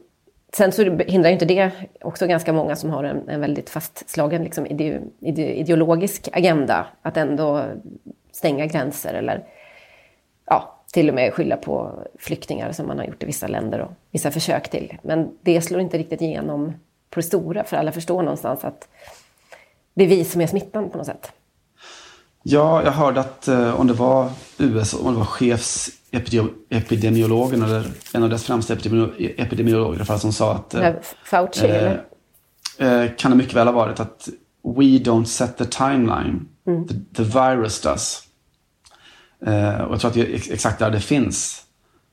[0.53, 4.67] Sen så hindrar inte det också ganska många som har en, en väldigt fastslagen liksom,
[4.67, 7.65] ide, ide, ideologisk agenda att ändå
[8.33, 9.45] stänga gränser eller
[10.47, 13.91] ja, till och med skylla på flyktingar som man har gjort i vissa länder och
[14.11, 14.97] vissa försök till.
[15.03, 16.73] Men det slår inte riktigt igenom
[17.11, 18.89] på det stora för alla förstår någonstans att
[19.97, 21.33] det är vi som är smittan på något sätt.
[22.43, 28.23] Ja, jag hörde att eh, om det var USA, om det var chefsepidemiologen eller en
[28.23, 30.75] av dess främsta epidemiologer i alla fall som sa att...
[30.75, 30.91] Eh,
[31.25, 32.05] Fauci, eh, eller?
[32.79, 34.29] Eh, kan det mycket väl ha varit att
[34.63, 36.89] we don't set the timeline, mm.
[36.89, 38.23] the, the, virus does.
[39.47, 41.63] Eh, och jag tror att det är exakt där det finns.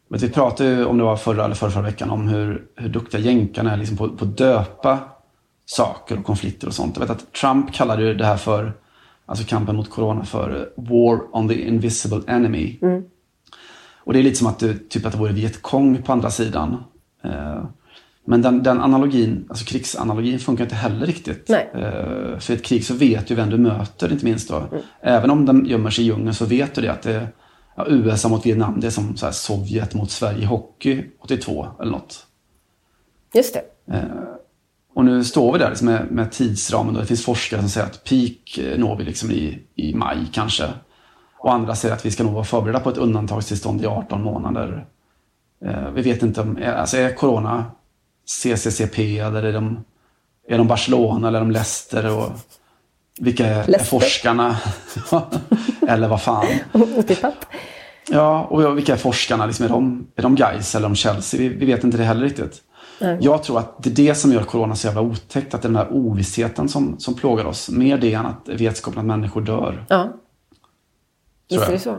[0.08, 2.90] Men vi pratade ju, om det var förra eller förra, förra veckan, om hur, hur
[2.90, 5.00] duktiga jänkarna är liksom på, på att döpa
[5.66, 6.96] saker och konflikter och sånt.
[6.96, 8.74] Jag vet att Trump kallade det här för
[9.26, 12.80] alltså kampen mot corona för War on the Invisible Enemy.
[12.82, 13.04] Mm.
[13.98, 16.84] Och det är lite som att det, typ att det vore Vietkong på andra sidan.
[17.24, 17.64] Eh,
[18.26, 21.50] men den, den, analogin, alltså krigsanalogin funkar inte heller riktigt.
[21.50, 21.70] Nej.
[21.74, 24.56] Eh, för i ett krig så vet du vem du möter, inte minst då.
[24.56, 24.84] Mm.
[25.02, 27.28] Även om de gömmer sig i djungeln så vet du det att det
[27.76, 31.92] ja, USA mot Vietnam, det är som så Sovjet mot Sverige i hockey 82 eller
[31.92, 32.26] något.
[33.34, 33.64] Just det.
[34.94, 36.94] Och nu står vi där liksom med, med tidsramen.
[36.94, 37.00] Då.
[37.00, 40.70] Det finns forskare som säger att peak eh, når vi liksom i, i maj kanske.
[41.40, 44.86] Och andra säger att vi ska nog vara förberedda på ett undantagstillstånd i 18 månader.
[45.66, 47.66] Eh, vi vet inte om, eh, alltså är corona
[48.26, 49.84] CCCP eller är de,
[50.48, 52.18] är de Barcelona eller är de Leicester?
[52.18, 52.32] Och
[53.20, 54.58] vilka är, forskarna?
[55.88, 56.46] eller vad fan?
[58.10, 59.46] ja, och vilka är forskarna?
[59.46, 61.40] Liksom, är, de, är de Gais eller är de Chelsea?
[61.40, 62.62] Vi, vi vet inte det heller riktigt.
[63.02, 63.18] Nej.
[63.22, 65.54] Jag tror att det är det som gör corona så jävla otäckt.
[65.54, 67.70] Att det är den här ovissheten som, som plågar oss.
[67.70, 69.86] Mer det än att vetskapen att människor dör.
[69.90, 70.10] Ja.
[71.50, 71.98] Visst är det så.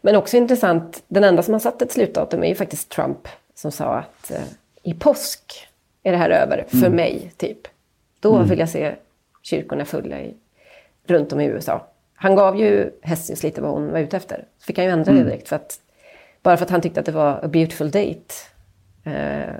[0.00, 3.28] Men också intressant, den enda som har satt ett slutdatum är ju faktiskt Trump.
[3.54, 4.42] Som sa att eh,
[4.82, 5.68] i påsk
[6.02, 6.92] är det här över, för mm.
[6.92, 7.58] mig, typ.
[8.20, 8.48] Då mm.
[8.48, 8.94] vill jag se
[9.42, 10.34] kyrkorna fulla i,
[11.06, 11.86] runt om i USA.
[12.14, 14.44] Han gav ju Hessius lite vad hon var ute efter.
[14.58, 15.24] Så fick han ju ändra mm.
[15.24, 15.48] det direkt.
[15.48, 15.80] För att,
[16.42, 18.34] bara för att han tyckte att det var a beautiful date.
[19.04, 19.54] Eh,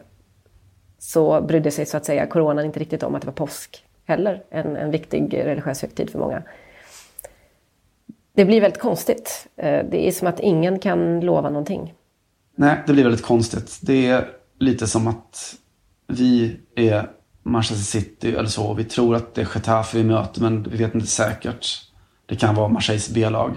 [1.08, 4.42] så brydde sig så att säga coronan inte riktigt om att det var påsk heller.
[4.50, 6.42] En, en viktig religiös högtid för många.
[8.32, 9.46] Det blir väldigt konstigt.
[9.56, 11.94] Eh, det är som att ingen kan lova någonting.
[12.56, 13.78] Nej, det blir väldigt konstigt.
[13.82, 15.54] Det är lite som att
[16.06, 17.10] vi är
[17.42, 18.74] Manchester City eller så.
[18.74, 21.66] Vi tror att det är Getafe vi möter men vi vet inte säkert.
[22.26, 23.50] Det kan vara Marseilles B-lag.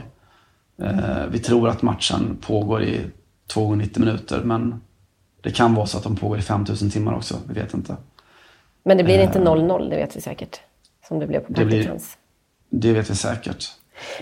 [0.81, 3.01] Eh, vi tror att matchen pågår i
[3.47, 4.81] 290 minuter men
[5.41, 7.95] det kan vara så att de pågår i 5000 timmar också, vi vet inte.
[8.83, 10.59] Men det blir inte 0-0, eh, det vet vi säkert.
[11.07, 11.99] Som det blev på det, blir,
[12.69, 13.65] det vet vi säkert.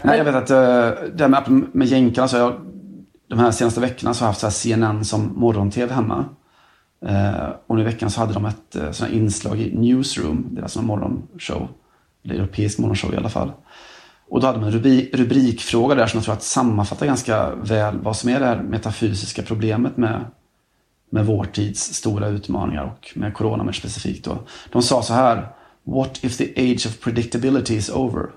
[0.02, 0.08] Men...
[0.08, 2.54] Nej, jag vet att uh, det här med, med jänkarna, så jag,
[3.28, 6.26] de här senaste veckorna så har jag haft så CNN som morgon-tv hemma.
[7.06, 11.68] Uh, och nu i veckan så hade de ett sånt inslag i Newsroom, deras morgonshow.
[12.24, 13.52] Eller europeisk morgonshow i alla fall.
[14.30, 18.00] Och då hade man en rubrik, rubrikfråga där som jag tror att sammanfattar ganska väl
[18.00, 20.26] vad som är det här metafysiska problemet med
[21.10, 24.26] med vår tids stora utmaningar och med corona mer specifikt.
[24.26, 24.38] Då.
[24.72, 25.48] De sa så här,
[25.84, 28.30] What if the age of predictability is over?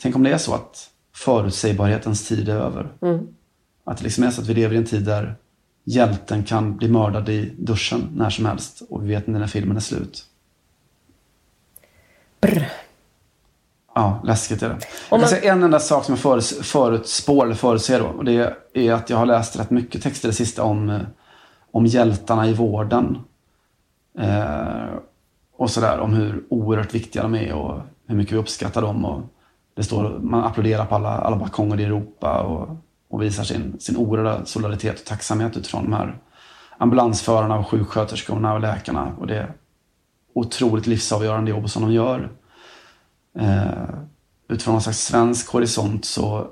[0.00, 2.88] Tänk om det är så att förutsägbarhetens tid är över.
[3.02, 3.26] Mm.
[3.84, 5.36] Att det liksom är så att vi lever i en tid där
[5.84, 9.76] hjälten kan bli mördad i duschen när som helst och vi vet inte när filmen
[9.76, 10.24] är slut.
[12.40, 12.68] Brr.
[13.94, 14.78] Ja, läskigt är det.
[15.10, 18.06] Jag kan säga en enda sak som jag förutspår eller förutser då.
[18.06, 21.00] Och det är att jag har läst rätt mycket texter det sista om eh,
[21.72, 23.18] om hjältarna i vården.
[24.18, 24.86] Eh,
[25.56, 29.04] och sådär om hur oerhört viktiga de är och hur mycket vi uppskattar dem.
[29.04, 29.22] Och
[29.74, 32.76] det står, man applåderar på alla, alla balkonger i Europa och,
[33.08, 36.18] och visar sin, sin oerhörda solidaritet och tacksamhet utifrån de här
[36.78, 39.12] ambulansförarna och sjuksköterskorna och läkarna.
[39.18, 39.48] Och det
[40.34, 42.30] otroligt livsavgörande jobb som de gör.
[43.38, 43.88] Eh,
[44.48, 46.50] utifrån någon slags svensk horisont så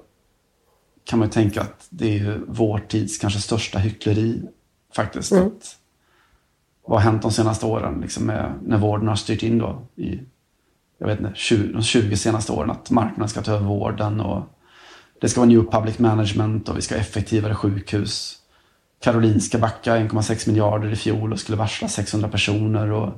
[1.04, 4.42] kan man ju tänka att det är ju vår tids kanske största hyckleri
[4.96, 5.32] faktiskt.
[5.32, 5.46] Mm.
[5.46, 5.76] Att,
[6.86, 10.20] vad har hänt de senaste åren liksom med, när vården har styrt in då i
[10.98, 14.42] jag vet inte, 20, de 20 senaste åren att marknaden ska ta över vården och
[15.20, 18.38] det ska vara new public management och vi ska ha effektivare sjukhus.
[19.02, 22.92] Karolinska backa 1,6 miljarder i fjol och skulle varsla 600 personer.
[22.92, 23.12] Och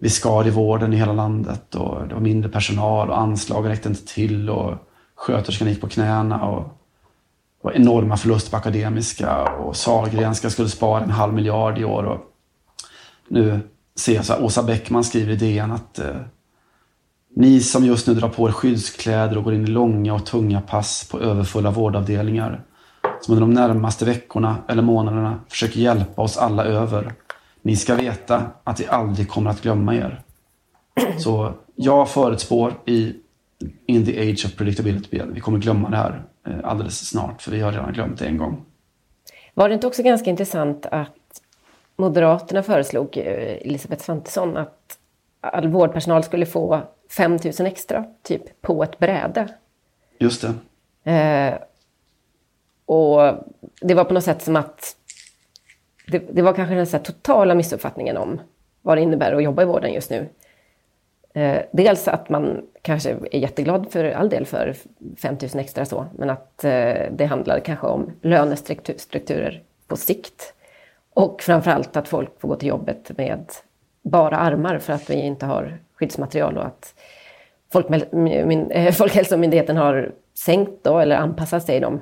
[0.00, 3.88] vi skar i vården i hela landet och det var mindre personal och anslagen räckte
[3.88, 4.74] inte till och
[5.14, 6.42] sköterskan gick på knäna.
[6.42, 6.81] Och
[7.62, 12.04] och enorma förluster på Akademiska och Sahlgrenska skulle spara en halv miljard i år.
[12.04, 12.20] Och
[13.28, 13.60] nu
[13.96, 16.16] ser jag så här, Åsa Bäckman skriver i DN att eh,
[17.36, 20.60] ni som just nu drar på er skyddskläder och går in i långa och tunga
[20.60, 22.64] pass på överfulla vårdavdelningar
[23.20, 27.12] som under de närmaste veckorna eller månaderna försöker hjälpa oss alla över.
[27.62, 30.22] Ni ska veta att vi aldrig kommer att glömma er.
[31.18, 33.14] Så jag förutspår i
[33.86, 36.22] In the age of predictability att vi kommer glömma det här
[36.64, 38.64] alldeles snart, för vi har redan glömt det en gång.
[39.54, 41.42] Var det inte också ganska intressant att
[41.96, 44.98] Moderaterna föreslog, eh, Elisabeth Svantesson, att
[45.40, 49.48] all vårdpersonal skulle få 5 000 extra, typ på ett bräde.
[50.18, 51.10] Just det.
[51.12, 51.54] Eh,
[52.86, 53.34] och
[53.80, 54.96] det var på något sätt som att
[56.06, 58.40] det, det var kanske den så totala missuppfattningen om
[58.82, 60.28] vad det innebär att jobba i vården just nu.
[61.34, 64.74] Eh, dels att man kanske är jätteglad för all del för
[65.16, 70.54] 5 000 extra så, men att eh, det handlar kanske om lönestrukturer på sikt.
[71.14, 73.44] Och framförallt att folk får gå till jobbet med
[74.02, 76.94] bara armar för att vi inte har skyddsmaterial och att
[78.70, 82.00] eh, Folkhälsomyndigheten har sänkt då, eller anpassat sig de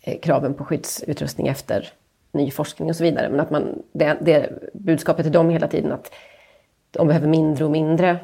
[0.00, 1.88] eh, kraven på skyddsutrustning efter
[2.32, 3.28] ny forskning och så vidare.
[3.28, 6.12] Men att man, det, det budskapet till dem hela tiden att
[6.90, 8.18] de behöver mindre och mindre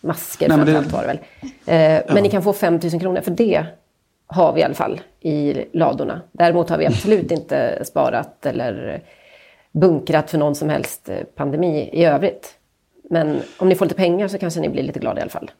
[0.00, 0.94] masker Nej, framförallt det...
[0.94, 1.18] var det väl.
[1.66, 2.14] Eh, ja.
[2.14, 3.66] Men ni kan få 5 000 kronor för det
[4.26, 6.20] har vi i alla fall i ladorna.
[6.32, 9.02] Däremot har vi absolut inte sparat eller
[9.72, 12.54] bunkrat för någon som helst eh, pandemi i övrigt.
[13.10, 15.50] Men om ni får lite pengar så kanske ni blir lite glada i alla fall.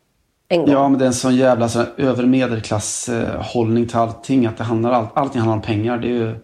[0.49, 4.47] Ja, men det är en sån jävla sån över medelklass-hållning till allting.
[4.47, 5.99] Att det handlar, all, allting handlar om pengar.
[5.99, 6.35] Det är ju,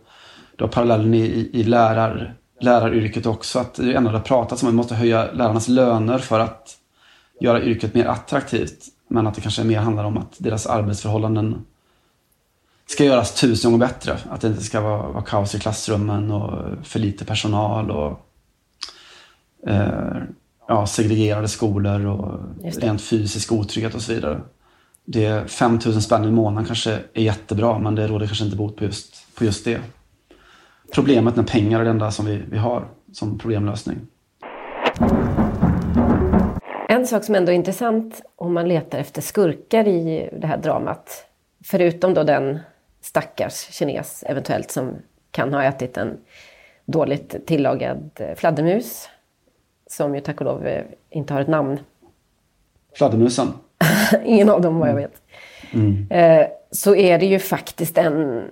[0.57, 3.59] du har parallellen i, i lärar, läraryrket också.
[3.59, 6.77] Att det är ändå det pratats om att man måste höja lärarnas löner för att
[7.41, 8.85] göra yrket mer attraktivt.
[9.09, 11.65] Men att det kanske mer handlar om att deras arbetsförhållanden
[12.87, 14.19] ska göras tusen gånger bättre.
[14.31, 18.27] Att det inte ska vara, vara kaos i klassrummen och för lite personal och
[19.67, 20.23] eh,
[20.69, 22.41] ja, segregerade skolor och
[22.81, 24.41] rent fysisk otrygghet och så vidare.
[25.05, 28.77] Det 5 000 spänn i månaden kanske är jättebra men det råder kanske inte bot
[28.77, 29.81] på just, på just det.
[30.95, 33.97] Problemet med pengar är det enda som vi, vi har som problemlösning.
[36.91, 41.25] En sak som ändå är intressant om man letar efter skurkar i det här dramat,
[41.65, 42.59] förutom då den
[43.01, 44.97] stackars kines eventuellt som
[45.31, 46.19] kan ha ätit en
[46.85, 49.09] dåligt tillagad fladdermus,
[49.87, 51.81] som ju tack och lov eh, inte har ett namn.
[52.97, 53.49] Fladdermusen?
[54.25, 55.23] Ingen av dem vad jag vet.
[55.73, 56.07] Mm.
[56.71, 58.45] Så är det ju faktiskt en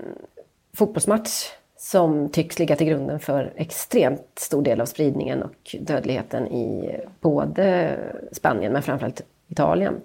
[0.77, 1.44] fotbollsmatch
[1.90, 7.96] som tycks ligga till grunden för extremt stor del av spridningen och dödligheten i både
[8.33, 10.01] Spanien men framförallt Italien.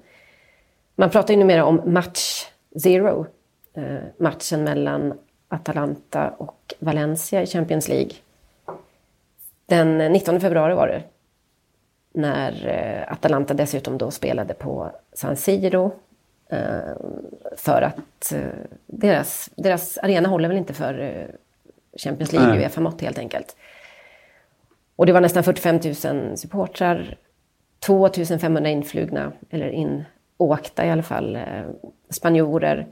[0.95, 2.45] Man pratar ju numera om match
[2.83, 3.25] zero,
[3.73, 5.13] eh, matchen mellan
[5.47, 8.11] Atalanta och Valencia i Champions League.
[9.65, 11.03] Den 19 februari var det.
[12.13, 15.91] När eh, Atalanta dessutom då spelade på San Siro.
[16.49, 16.95] Eh,
[17.57, 18.41] för att eh,
[18.85, 21.27] deras, deras arena håller väl inte för
[21.97, 23.55] Champions League, Uefa-mått helt enkelt.
[24.95, 27.17] Och det var nästan 45 000 supportrar,
[27.79, 31.63] 2 500 influgna, eller inåkta i alla fall, eh,
[32.09, 32.87] spanjorer.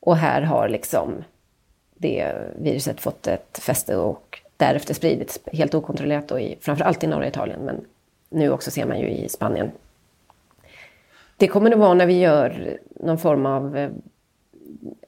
[0.00, 1.24] Och här har liksom
[1.94, 7.28] det viruset fått ett fäste och därefter spridits helt okontrollerat, då i, framförallt i norra
[7.28, 7.84] Italien, men
[8.28, 9.70] nu också ser man ju i Spanien.
[11.36, 13.90] Det kommer nog vara när vi gör någon form av eh,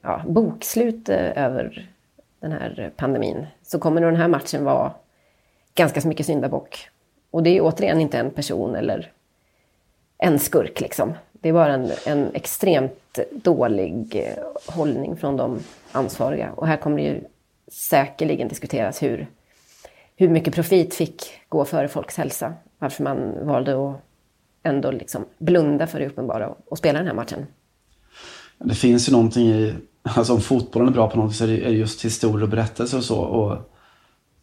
[0.01, 1.92] ja, bokslut eh, över
[2.43, 4.91] den här pandemin, så kommer nog den här matchen vara
[5.75, 6.89] ganska så mycket syndabock.
[7.31, 9.11] Och det är återigen inte en person eller
[10.17, 11.13] en skurk liksom.
[11.31, 15.59] Det är bara en, en extremt dålig eh, hållning från de
[15.91, 16.51] ansvariga.
[16.51, 17.23] Och här kommer det ju
[17.71, 19.27] säkerligen diskuteras hur,
[20.15, 22.53] hur mycket profit fick gå före folks hälsa.
[22.79, 23.95] Varför man valde att
[24.63, 27.45] ändå liksom blunda för det uppenbara och, och spela den här matchen.
[28.57, 31.55] Det finns ju någonting i Alltså om fotbollen är bra på något så är det
[31.55, 33.19] just historier och berättelser och så.
[33.19, 33.71] Och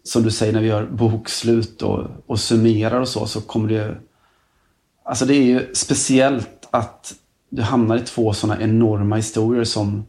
[0.02, 3.96] som du säger när vi gör bokslut och, och summerar och så, så kommer det...
[5.04, 7.14] Alltså det är ju speciellt att
[7.48, 10.06] du hamnar i två sådana enorma historier som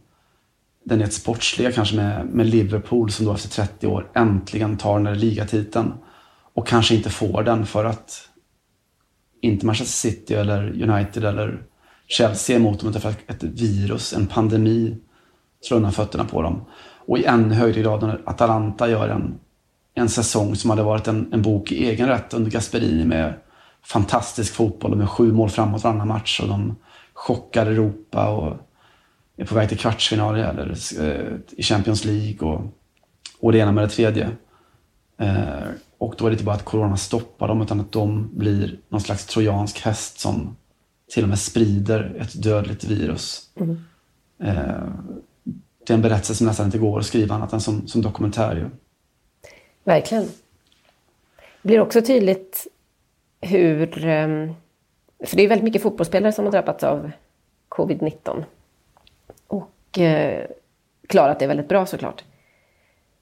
[0.84, 4.94] den är ett sportsliga kanske med, med Liverpool som då efter 30 år äntligen tar
[4.94, 5.92] den där ligatiteln.
[6.54, 8.28] Och kanske inte får den för att
[9.40, 11.62] inte Manchester City eller United eller
[12.06, 14.96] Chelsea är emot dem utan för att ett virus, en pandemi
[15.62, 16.64] slå undan fötterna på dem.
[17.06, 19.38] Och i ännu högre grad när Atalanta gör en,
[19.94, 23.34] en säsong som hade varit en, en bok i egen rätt under Gasperini med
[23.82, 26.76] fantastisk fotboll och med sju mål framåt varannan match och de
[27.14, 28.56] chockar Europa och
[29.36, 32.62] är på väg till kvartsfinal eller, eh, i Champions League och,
[33.40, 34.30] och det ena med det tredje.
[35.18, 38.78] Eh, och då är det inte bara att corona stoppar dem utan att de blir
[38.88, 40.56] någon slags trojansk häst som
[41.12, 43.50] till och med sprider ett dödligt virus.
[43.60, 43.80] Mm.
[44.42, 44.82] Eh,
[45.86, 48.56] det är en berättelse som nästan inte går att skriva annat än som, som dokumentär.
[48.56, 48.70] Ju.
[49.84, 50.24] Verkligen.
[51.62, 52.66] Det blir också tydligt
[53.40, 54.04] hur...
[54.06, 54.54] Ehm,
[55.24, 57.10] för det är väldigt mycket fotbollsspelare som har drabbats av
[57.68, 58.44] covid-19.
[59.46, 60.46] Och eh,
[61.06, 62.24] klarat det väldigt bra såklart.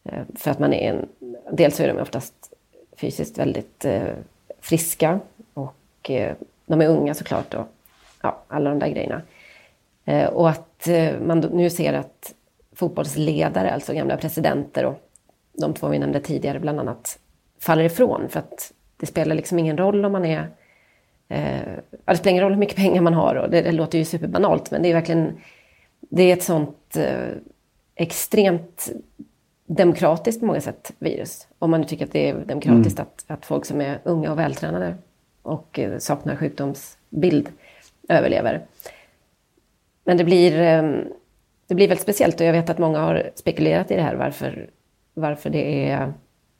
[0.05, 1.09] Eh, för att man är en...
[1.53, 2.35] Dels så är de oftast
[2.97, 4.15] fysiskt väldigt eh,
[4.61, 5.21] friska.
[5.55, 6.35] Och eh,
[6.67, 7.55] de är unga såklart.
[7.55, 7.67] Och
[8.23, 9.23] ja, alla de där grejerna.
[10.05, 12.35] Eh, och att eh, man nu ser att
[12.81, 15.11] fotbollsledare, alltså gamla presidenter och
[15.53, 17.19] de två vi nämnde tidigare bland annat,
[17.59, 18.29] faller ifrån.
[18.29, 20.49] För att det spelar liksom ingen roll om man är...
[21.29, 24.05] Eh, det spelar ingen roll hur mycket pengar man har och det, det låter ju
[24.05, 25.41] superbanalt men det är verkligen...
[26.01, 27.29] Det är ett sånt eh,
[27.95, 28.91] extremt
[29.67, 31.47] demokratiskt på många sätt virus.
[31.59, 33.09] Om man nu tycker att det är demokratiskt mm.
[33.09, 34.95] att, att folk som är unga och vältränade
[35.43, 37.49] och eh, saknar sjukdomsbild
[38.09, 38.63] överlever.
[40.05, 40.93] Men det blir, eh,
[41.71, 44.71] det blir väldigt speciellt och jag vet att många har spekulerat i det här varför,
[45.15, 46.13] varför det är...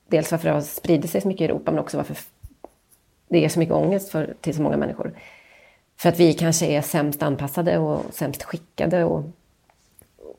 [0.09, 2.17] Dels varför det har spridit sig så mycket i Europa men också varför
[3.29, 5.13] det är så mycket ångest för, till så många människor.
[5.97, 9.25] För att vi kanske är sämst anpassade och sämst skickade och,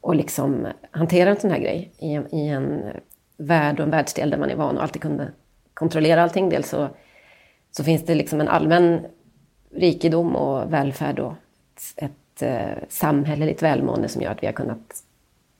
[0.01, 2.83] och liksom hantera en sån här grej i en, i en
[3.37, 5.31] värld och en världsdel där man är van och alltid kunde
[5.73, 6.49] kontrollera allting.
[6.49, 6.87] Dels så,
[7.71, 9.05] så finns det liksom en allmän
[9.71, 11.33] rikedom och välfärd och
[11.75, 15.03] ett, ett eh, samhälleligt välmående som gör att vi har kunnat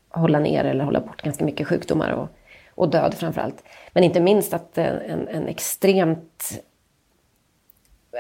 [0.10, 2.30] hålla ner eller hålla bort ganska mycket sjukdomar och,
[2.76, 3.64] och död framför allt.
[3.94, 6.64] Men inte minst att en, en extremt,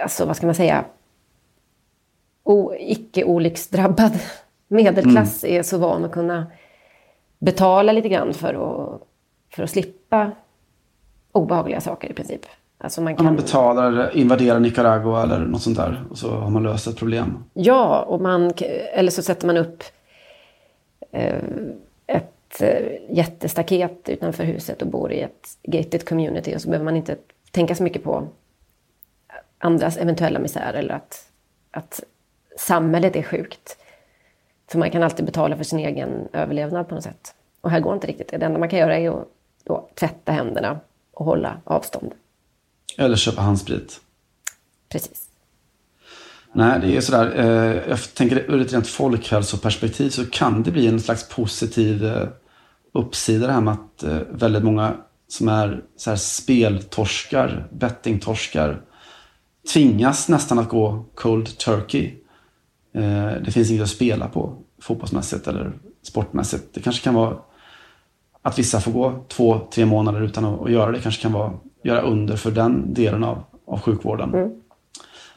[0.03, 0.85] alltså vad ska man säga,
[2.79, 4.19] icke-olycksdrabbad
[4.67, 5.59] medelklass mm.
[5.59, 6.51] är så van att kunna
[7.39, 9.01] betala lite grann för att,
[9.55, 10.31] för att slippa
[11.31, 12.45] obehagliga saker i princip.
[12.83, 13.25] Alltså man, kan...
[13.25, 17.43] man betalar, invaderar Nicaragua eller något sånt där och så har man löst ett problem.
[17.53, 18.53] Ja, och man,
[18.93, 19.83] eller så sätter man upp
[21.11, 21.43] eh,
[22.07, 26.95] ett eh, jättestaket utanför huset och bor i ett gated community och så behöver man
[26.95, 27.15] inte
[27.51, 28.27] tänka så mycket på
[29.57, 31.29] andras eventuella misär eller att,
[31.71, 32.03] att
[32.57, 33.77] samhället är sjukt.
[34.67, 37.35] För man kan alltid betala för sin egen överlevnad på något sätt.
[37.61, 38.37] Och här går inte riktigt det.
[38.37, 40.79] Det enda man kan göra är att tvätta händerna
[41.11, 42.13] och hålla avstånd.
[42.97, 43.99] Eller köpa handsprit.
[44.89, 45.27] Precis.
[46.53, 47.33] Nej, det är sådär.
[47.35, 52.27] Eh, jag tänker ur ett rent folkhälsoperspektiv så kan det bli en slags positiv eh,
[52.93, 54.95] uppsida det här med att eh, väldigt många
[55.27, 58.81] som är så här speltorskar, bettingtorskar,
[59.73, 62.11] tvingas nästan att gå cold turkey.
[63.45, 65.71] Det finns inget att spela på fotbollsmässigt eller
[66.03, 66.73] sportmässigt.
[66.73, 67.37] Det kanske kan vara
[68.41, 70.99] att vissa får gå två, tre månader utan att göra det.
[70.99, 71.53] kanske kan vara
[71.83, 74.33] göra under för den delen av, av sjukvården.
[74.33, 74.51] Mm.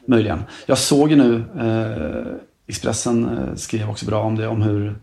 [0.07, 0.43] Möjligen.
[0.65, 2.33] Jag såg ju nu, eh,
[2.67, 4.99] Expressen eh, skrev också bra om det, om hur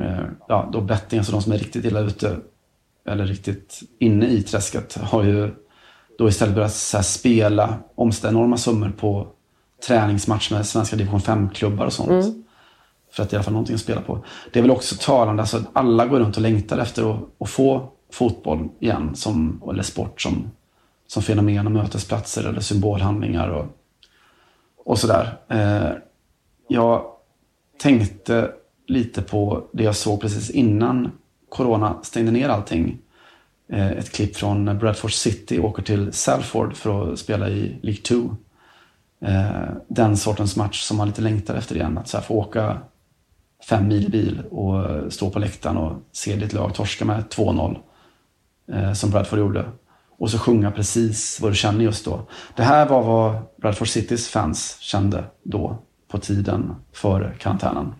[0.00, 2.36] eh, ja, då betting, alltså de som är riktigt illa ute
[3.06, 5.50] eller riktigt inne i träsket har ju
[6.18, 9.26] då istället börjat så spela omställa enorma summor på
[9.86, 12.10] träningsmatch med svenska division 5-klubbar och sånt.
[12.10, 12.44] Mm.
[13.12, 14.24] För att det är i alla fall någonting att spela på.
[14.52, 17.50] Det är väl också talande, alltså att alla går runt och längtar efter att, att
[17.50, 20.50] få fotboll igen, som, eller sport som,
[21.06, 23.66] som fenomen och mötesplatser eller symbolhandlingar och,
[24.84, 25.38] och sådär.
[25.48, 25.90] Eh,
[26.68, 27.04] jag
[27.78, 28.52] tänkte
[28.86, 31.12] lite på det jag såg precis innan
[31.48, 32.98] corona stängde ner allting.
[33.68, 38.36] Eh, ett klipp från Bradford City åker till Salford för att spela i League 2.
[39.20, 41.98] Eh, den sortens match som man lite längtar efter igen.
[41.98, 42.78] Att så få åka
[43.68, 47.78] fem mil bil och stå på läktaren och se ditt lag torska med 2-0
[48.72, 49.64] eh, som Bradford gjorde.
[50.18, 52.26] Och så sjunga precis vad du känner just då.
[52.56, 55.78] Det här var vad Bradford Citys fans kände då,
[56.10, 57.94] på tiden före karantänen.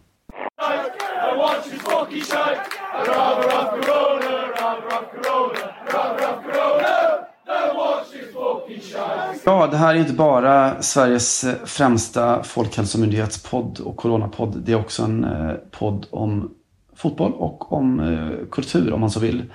[9.45, 14.63] Ja, det här är inte bara Sveriges eh, främsta folkhälsomyndighetspodd och coronapodd.
[14.65, 16.55] Det är också en eh, podd om
[16.97, 19.53] fotboll och om eh, kultur om man så vill.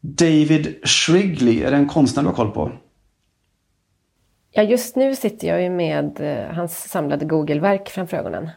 [0.00, 2.72] David Shrigley, är det en konstnär du har koll på?
[4.52, 8.50] Ja, just nu sitter jag ju med eh, hans samlade Google-verk framför ögonen.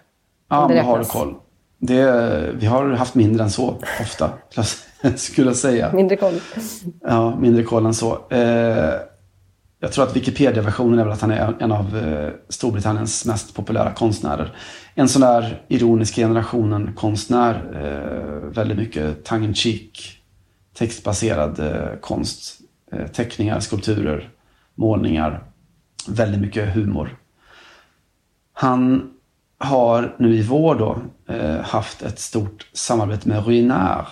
[0.49, 1.35] Ja, men har du koll.
[1.77, 4.31] Det, vi har haft mindre än så ofta,
[5.15, 5.93] skulle jag säga.
[5.93, 6.39] Mindre koll.
[7.01, 8.27] Ja, mindre koll än så.
[8.29, 8.93] Eh,
[9.79, 13.93] jag tror att Wikipedia-versionen är väl att han är en av eh, Storbritanniens mest populära
[13.93, 14.55] konstnärer.
[14.95, 17.63] En sån där ironisk generationen-konstnär.
[18.53, 20.18] väldigt mycket tongue in cheek
[20.79, 22.59] textbaserad eh, konst.
[22.91, 24.29] Eh, teckningar, skulpturer,
[24.75, 25.43] målningar.
[26.07, 27.17] Väldigt mycket humor.
[28.53, 29.13] Han
[29.57, 31.01] har nu i vår då
[31.33, 34.07] eh, haft ett stort samarbete med Ruinart.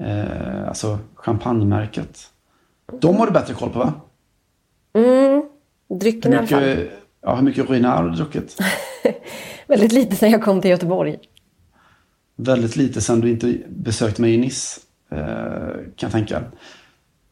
[0.00, 2.30] Eh, alltså champagnemärket.
[3.00, 3.92] De har du bättre koll på va?
[4.92, 5.42] Mm,
[6.00, 6.88] drycken i alla fall.
[7.22, 8.58] Ja, hur mycket Ruinart har du druckit?
[9.66, 11.18] Väldigt lite sen jag kom till Göteborg.
[12.36, 14.80] Väldigt lite sen du inte besökte mig i Nice.
[15.10, 16.42] Eh, kan jag tänka.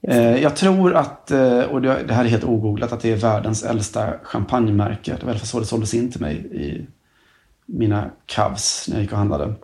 [0.03, 3.64] Eh, jag tror att, eh, och det här är helt ogooglat, att det är världens
[3.64, 5.16] äldsta champagnemärke.
[5.20, 6.87] Det var i alla fall så det såldes in till mig i
[7.66, 9.55] mina Cavs när jag gick och handlade.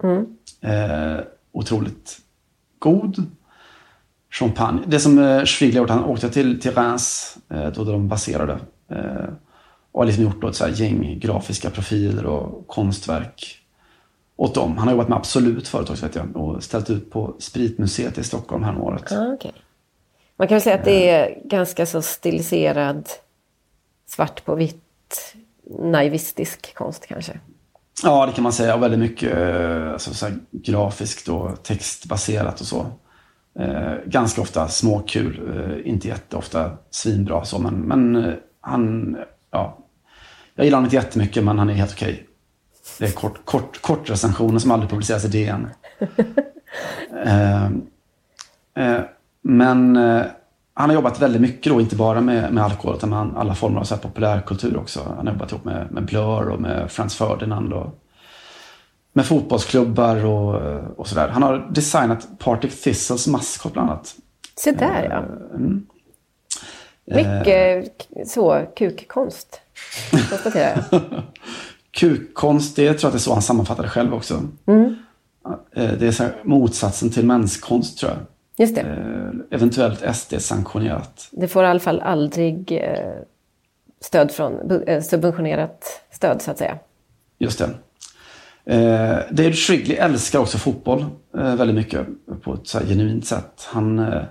[0.60, 2.18] Eh, otroligt
[2.78, 3.26] god
[4.30, 4.82] champagne.
[4.86, 7.38] Det som Schwigler gjort, han åkte till, till Reims,
[7.74, 8.58] då de baserade.
[8.90, 9.28] Eh,
[9.92, 13.63] och har liksom gjort då ett så gäng grafiska profiler och konstverk
[14.36, 14.78] åt dem.
[14.78, 18.24] Han har jobbat med Absolut förut också vet jag och ställt ut på Spritmuseet i
[18.24, 19.12] Stockholm häromåret.
[19.12, 19.52] Ah, okay.
[20.36, 23.08] Man kan väl säga att det är ganska så stiliserad
[24.06, 25.34] svart på vitt
[25.80, 27.40] naivistisk konst kanske.
[28.02, 28.74] Ja, det kan man säga.
[28.74, 32.86] Och väldigt mycket eh, alltså, så grafiskt och textbaserat och så.
[33.58, 39.16] Eh, ganska ofta småkul, eh, inte jätteofta svinbra så, men, men eh, han,
[39.50, 39.78] ja.
[40.54, 42.26] Jag gillar honom inte jättemycket, men han är helt okej.
[42.98, 45.68] Det är kort, kort, kort recensioner som aldrig publiceras i DN.
[47.24, 47.64] eh,
[48.74, 49.00] eh,
[49.42, 50.22] men eh,
[50.74, 53.80] han har jobbat väldigt mycket då, inte bara med, med alkohol, utan med alla former
[53.80, 55.14] av så här populärkultur också.
[55.16, 58.00] Han har jobbat ihop med, med Blur och med Frans Ferdinand och
[59.12, 60.54] med fotbollsklubbar och,
[60.98, 61.28] och sådär.
[61.28, 64.14] Han har designat Partick Thistles maskot bland annat.
[64.56, 65.18] Se där ja.
[65.56, 65.86] Mm.
[67.04, 69.60] Mycket så kukkonst.
[70.10, 71.02] Konstaterar jag.
[71.94, 74.42] Kukkonst, det tror jag att det är så han sammanfattar det själv också.
[74.66, 74.94] Mm.
[75.76, 78.20] Eh, Det är så motsatsen till menskonst tror jag.
[78.66, 78.80] Just det.
[78.80, 81.28] Eh, Eventuellt SD-sanktionerat.
[81.30, 83.10] Det får i alla fall aldrig eh,
[84.00, 84.52] stöd från,
[85.02, 86.78] subventionerat stöd så att säga.
[87.38, 87.70] Just det.
[88.74, 91.04] Eh, David Shrigley älskar också fotboll
[91.38, 92.06] eh, väldigt mycket
[92.42, 93.66] på ett så här genuint sätt.
[93.66, 94.22] Han, eh,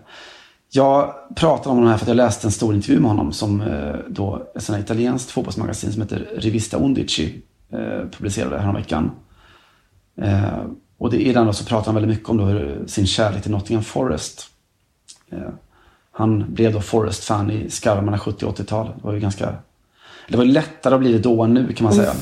[0.71, 3.61] jag pratade om honom här för att jag läste en stor intervju med honom som
[3.61, 7.41] eh, då ett sånt italienskt fotbollsmagasin som heter Rivista Undici
[7.73, 9.11] eh, publicerade häromveckan.
[10.21, 10.63] Eh,
[10.97, 13.51] och det, i den då så pratar han väldigt mycket om då sin kärlek till
[13.51, 14.47] Nottingham Forest.
[15.31, 15.49] Eh,
[16.11, 18.85] han blev då Forest-fan i skarvarna 70 och 80-tal.
[18.85, 19.55] Det var ju ganska...
[20.29, 22.13] Det var lättare att bli det då än nu kan man säga.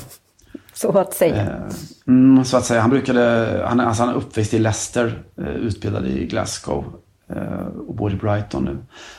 [0.74, 1.42] Så att säga.
[1.42, 1.74] Eh,
[2.08, 2.82] Mm, så att säga.
[2.82, 6.86] Han brukade, han, alltså han är uppväxt i Leicester, eh, utbildad i Glasgow
[7.30, 8.78] eh, och bor i Brighton nu.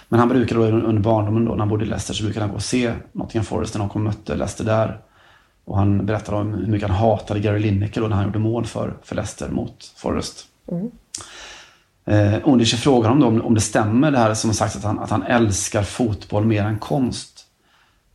[0.09, 2.51] Men han brukade då under barndomen då, när han bodde i Leicester så brukade han
[2.51, 5.01] gå och se Nottingham Forest när de kom och mötte Leicester där.
[5.65, 8.67] Och han berättade om hur mycket han hatade Gary Lineker då när han gjorde mål
[8.67, 10.47] för, för Leicester mot Forest.
[12.05, 14.99] Eh, Ondiche frågar honom då om, om det stämmer det här som sagt att han,
[14.99, 17.47] att han älskar fotboll mer än konst.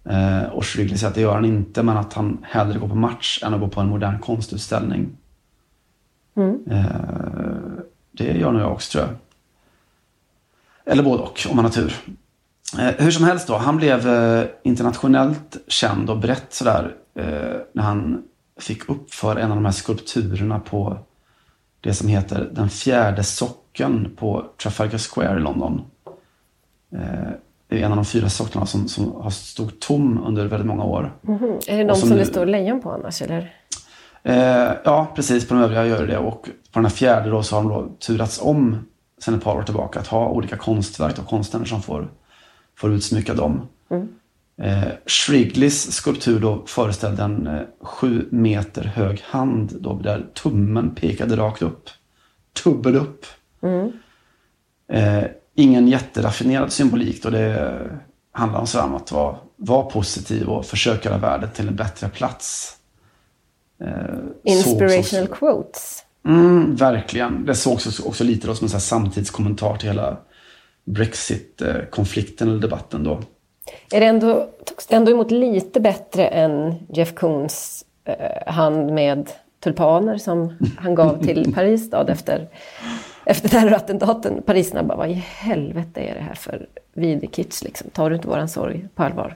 [0.09, 2.95] Eh, och Schrigley säger att det gör han inte, men att han hellre går på
[2.95, 5.17] match än att gå på en modern konstutställning.
[6.69, 6.85] Eh,
[8.11, 9.15] det gör nog jag också tror jag.
[10.91, 11.93] Eller både och, om man har tur.
[12.79, 16.95] Eh, hur som helst då, han blev eh, internationellt känd och brett sådär
[17.73, 18.23] när han
[18.59, 20.97] fick upp för en av de här skulpturerna på
[21.81, 25.81] det som heter Den fjärde sockeln på Trafalgar Square i London.
[26.91, 26.99] Eh,
[27.67, 30.83] det är en av de fyra socklarna som, som har stått tom under väldigt många
[30.83, 31.13] år.
[31.67, 33.53] Är det de som, som det står lejon på annars eller?
[34.23, 35.47] Eh, ja, precis.
[35.47, 36.17] På de övriga gör det.
[36.17, 38.87] Och på den här fjärde då så har de då turats om
[39.21, 42.09] sen ett par år tillbaka att ha olika konstverk och konstnärer som får,
[42.75, 43.67] får utsmycka dem.
[44.61, 51.35] Eh, Shrigleys skulptur då föreställde en eh, sju meter hög hand då, där tummen pekade
[51.37, 51.89] rakt upp.
[52.63, 53.25] Tubben upp.
[54.91, 55.23] Eh,
[55.55, 57.79] ingen jätteraffinerad symbolik då det
[58.31, 61.75] handlar om, så här om att vara, vara positiv och försöka göra världen till en
[61.75, 62.77] bättre plats.
[63.81, 66.03] Eh, Inspirational också- quotes.
[66.25, 67.45] Mm, verkligen.
[67.45, 70.17] Det sågs också, också lite då som en så samtidskommentar till hela
[70.85, 73.21] Brexit-konflikten eller debatten då.
[73.91, 79.29] Är det ändå, togs det ändå emot lite bättre än Jeff Koons eh, hand med
[79.59, 82.47] tulpaner som han gav till Paris då, efter,
[83.25, 84.41] efter terrorattentaten.
[84.45, 87.89] Parisarna bara, vad i helvete är det här för vidrig kitsch liksom?
[87.89, 89.35] Tar du inte våran sorg på allvar?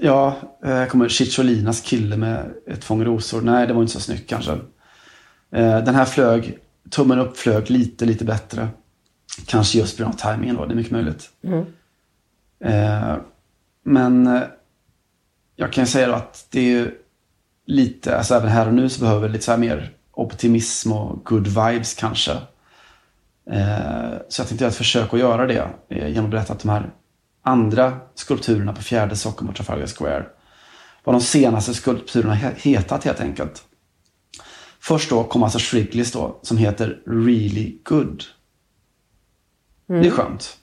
[0.00, 3.40] Ja, eh, kommer Cicciolinas kille med ett fång rosor.
[3.40, 4.52] Nej, det var inte så snyggt kanske.
[5.52, 6.58] Eh, den här flög,
[6.90, 8.68] tummen upp flög lite, lite bättre.
[9.46, 11.30] Kanske just på grund av tajmingen då, det är mycket möjligt.
[12.64, 13.16] Eh,
[13.82, 14.42] men eh,
[15.56, 16.94] jag kan säga att det är
[17.66, 21.24] lite, alltså även här och nu så behöver vi lite så här mer optimism och
[21.24, 22.32] good vibes kanske.
[23.50, 26.60] Eh, så jag tänkte göra ett försök att göra det eh, genom att berätta att
[26.60, 26.90] de här
[27.42, 30.26] andra skulpturerna på fjärde sockeln på Trafalgar Square.
[31.04, 33.64] vad de senaste skulpturerna hetat helt enkelt.
[34.80, 38.24] Först då kom alltså Shrigley's då, som heter Really Good.
[39.88, 40.02] Mm.
[40.02, 40.57] Det är skönt.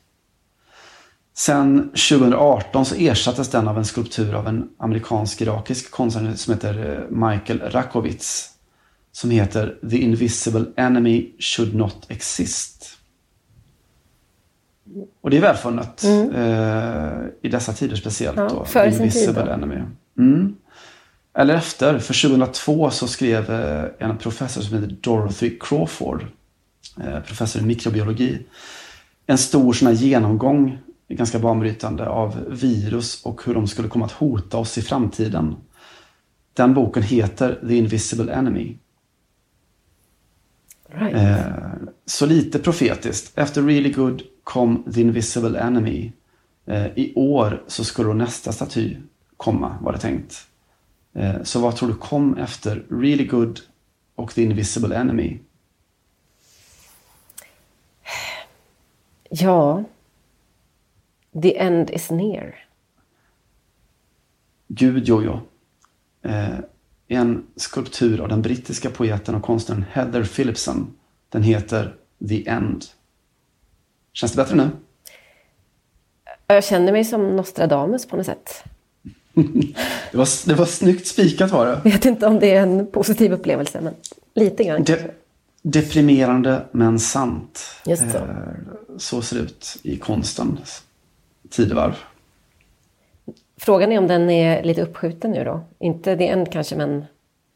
[1.38, 7.18] Sen 2018 så ersattes den av en skulptur av en amerikansk-irakisk konstnär som heter eh,
[7.30, 8.52] Michael Rakowitz.
[9.12, 12.98] Som heter The Invisible Enemy Should Not Exist.
[15.22, 16.32] Och det är välfunnet mm.
[16.32, 18.38] eh, i dessa tider speciellt.
[18.38, 19.82] Ja, då, för Invisible tid Enemy.
[20.18, 20.56] Mm.
[21.34, 26.26] Eller efter, för 2002 så skrev eh, en professor som heter Dorothy Crawford,
[27.00, 28.40] eh, professor i mikrobiologi,
[29.26, 30.78] en stor sån här genomgång,
[31.08, 35.56] ganska banbrytande, av virus och hur de skulle komma att hota oss i framtiden.
[36.54, 38.78] Den boken heter The Invisible Enemy.
[40.88, 41.16] Right.
[41.16, 41.74] Eh,
[42.06, 43.38] så lite profetiskt.
[43.38, 46.12] Efter Really Good kom The Invisible Enemy.
[46.66, 48.96] Eh, I år så skulle då nästa staty
[49.38, 50.48] komma, var det tänkt.
[51.14, 53.60] Eh, så vad tror du kom efter Really Good
[54.16, 55.40] och The Invisible Enemy?
[59.30, 59.84] Ja,
[61.42, 62.56] The End is near.
[64.68, 65.40] Gud, Jojo.
[66.22, 66.60] Eh,
[67.08, 70.94] en skulptur av den brittiska poeten och konstnären Heather Philipson.
[71.30, 71.96] Den heter
[72.30, 72.86] The End.
[74.14, 74.70] Känns det bättre nu?
[76.48, 78.64] Jag känner mig som Nostradamus på något sätt.
[80.12, 81.82] det, var, det var snyggt spikat var det.
[81.84, 83.94] Jag vet inte om det är en positiv upplevelse, men
[84.34, 84.84] lite grann.
[84.84, 84.98] De,
[85.62, 87.66] deprimerande men sant.
[87.86, 88.18] Just så.
[88.18, 88.24] Eh,
[88.98, 90.84] så ser det ut i konstens
[91.50, 91.96] tidevarv.
[93.58, 95.62] Frågan är om den är lite uppskjuten nu då?
[95.80, 97.06] Inte det än kanske, men...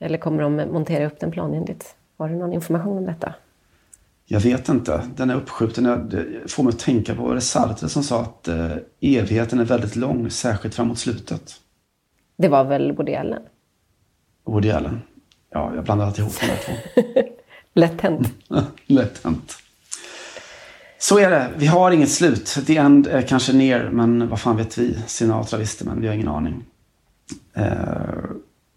[0.01, 1.95] Eller kommer de montera upp den planenligt?
[2.17, 3.33] Har du någon information om detta?
[4.25, 5.03] Jag vet inte.
[5.15, 6.09] Den är uppskjuten.
[6.09, 9.65] Det får mig att tänka på, var det Sartre som sa att eh, evigheten är
[9.65, 11.53] väldigt lång, särskilt framåt slutet?
[12.37, 13.41] Det var väl Woody Allen?
[14.45, 15.01] Woody Allen.
[15.49, 16.73] Ja, jag blandade alltid ihop de två.
[17.73, 18.33] Lätt hänt.
[18.85, 19.57] Lätt hänt.
[21.01, 21.49] Så är det.
[21.57, 22.57] Vi har inget slut.
[22.67, 24.97] The end är kanske ner, men vad fan vet vi?
[25.07, 26.63] Sinatra visste, men vi har ingen aning.
[27.55, 27.63] Eh,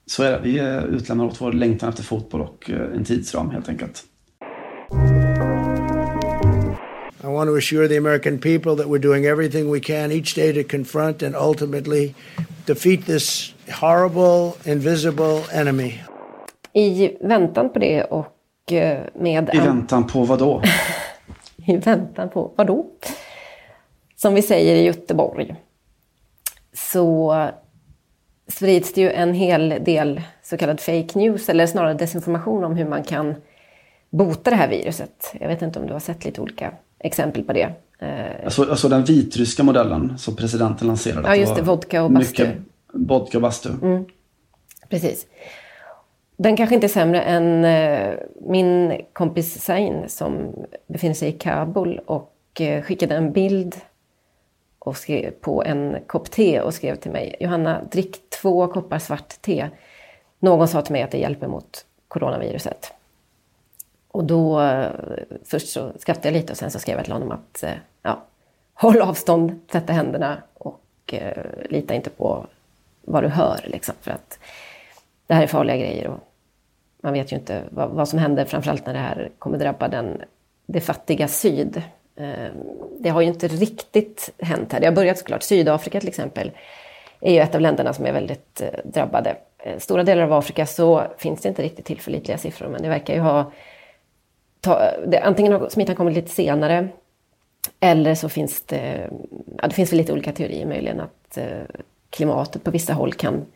[0.07, 0.41] så är det.
[0.43, 0.61] Vi
[0.97, 4.05] utlämnar åt vår längtan efter fotboll och eh, en tidsram helt enkelt.
[7.25, 10.63] I want to assure the American people that we're doing everything we can each day
[10.63, 12.15] to confront and ultimately
[12.67, 15.95] defeat this horrible, invisible enemy.
[16.73, 19.51] I väntan på det och eh, med...
[19.55, 20.63] I väntan på vad då?
[21.67, 22.87] I väntan på vad då?
[24.17, 25.55] Som vi säger i Göteborg
[26.73, 27.35] så
[28.49, 32.89] sprids det ju en hel del så kallad fake news, eller snarare desinformation om hur
[32.89, 33.35] man kan
[34.11, 35.35] bota det här viruset.
[35.41, 37.73] Jag vet inte om du har sett lite olika exempel på det.
[38.45, 41.29] Alltså, alltså den vitryska modellen som presidenten lanserade.
[41.29, 41.63] Ja, just det.
[41.63, 42.47] Vodka och bastu.
[42.93, 43.69] vodka och bastu.
[43.83, 44.05] Mm.
[44.89, 45.27] Precis.
[46.37, 50.55] Den kanske inte är sämre än eh, min kompis Sain som
[50.87, 53.77] befinner sig i Kabul och eh, skickade en bild
[54.79, 59.29] och skrev på en kopp te och skrev till mig Johanna, drick två koppar svart
[59.41, 59.69] te.
[60.39, 62.93] Någon sa till mig att det hjälper mot coronaviruset.
[64.09, 64.91] Och då, eh,
[65.45, 67.65] först så skrattade jag lite och sen så skrev jag till honom att
[68.03, 68.23] ja,
[68.75, 72.47] håll avstånd, tvätta händerna och eh, lita inte på
[73.03, 73.61] vad du hör.
[73.65, 74.39] Liksom, för att
[75.27, 76.19] det här är farliga grejer och
[77.03, 80.23] man vet ju inte vad, vad som händer, framförallt när det här kommer drabba den,
[80.67, 81.83] det fattiga syd.
[82.17, 82.53] Ehm,
[82.99, 84.81] det har ju inte riktigt hänt här.
[84.81, 85.43] Det har börjat såklart.
[85.43, 86.51] Sydafrika till exempel
[87.21, 89.37] är ju ett av länderna som är väldigt eh, drabbade.
[89.59, 93.15] Eh, stora delar av Afrika så finns det inte riktigt tillförlitliga siffror, men det verkar
[93.15, 93.53] ju ha
[94.61, 96.89] ta, det, antingen har smittan kommit lite senare
[97.81, 99.11] eller så finns det,
[99.59, 101.63] ja, det finns väl lite olika teorier möjligen att eh,
[102.11, 103.47] klimatet på vissa håll kan,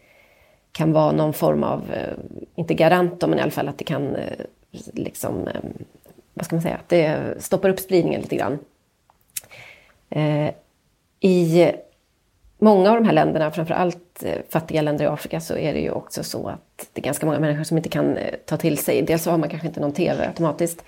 [0.77, 2.15] kan vara någon form av, eh,
[2.55, 4.33] inte garant men i alla fall att det kan eh,
[4.93, 5.61] liksom, eh,
[6.35, 8.59] vad ska man säga, att det stoppar upp spridningen lite grann.
[11.21, 11.73] I
[12.59, 16.25] många av de här länderna, framförallt fattiga länder i Afrika, så är det ju också
[16.25, 19.03] så att det är ganska många människor som inte kan ta till sig.
[19.03, 20.85] Dels så har man kanske inte någon TV automatiskt.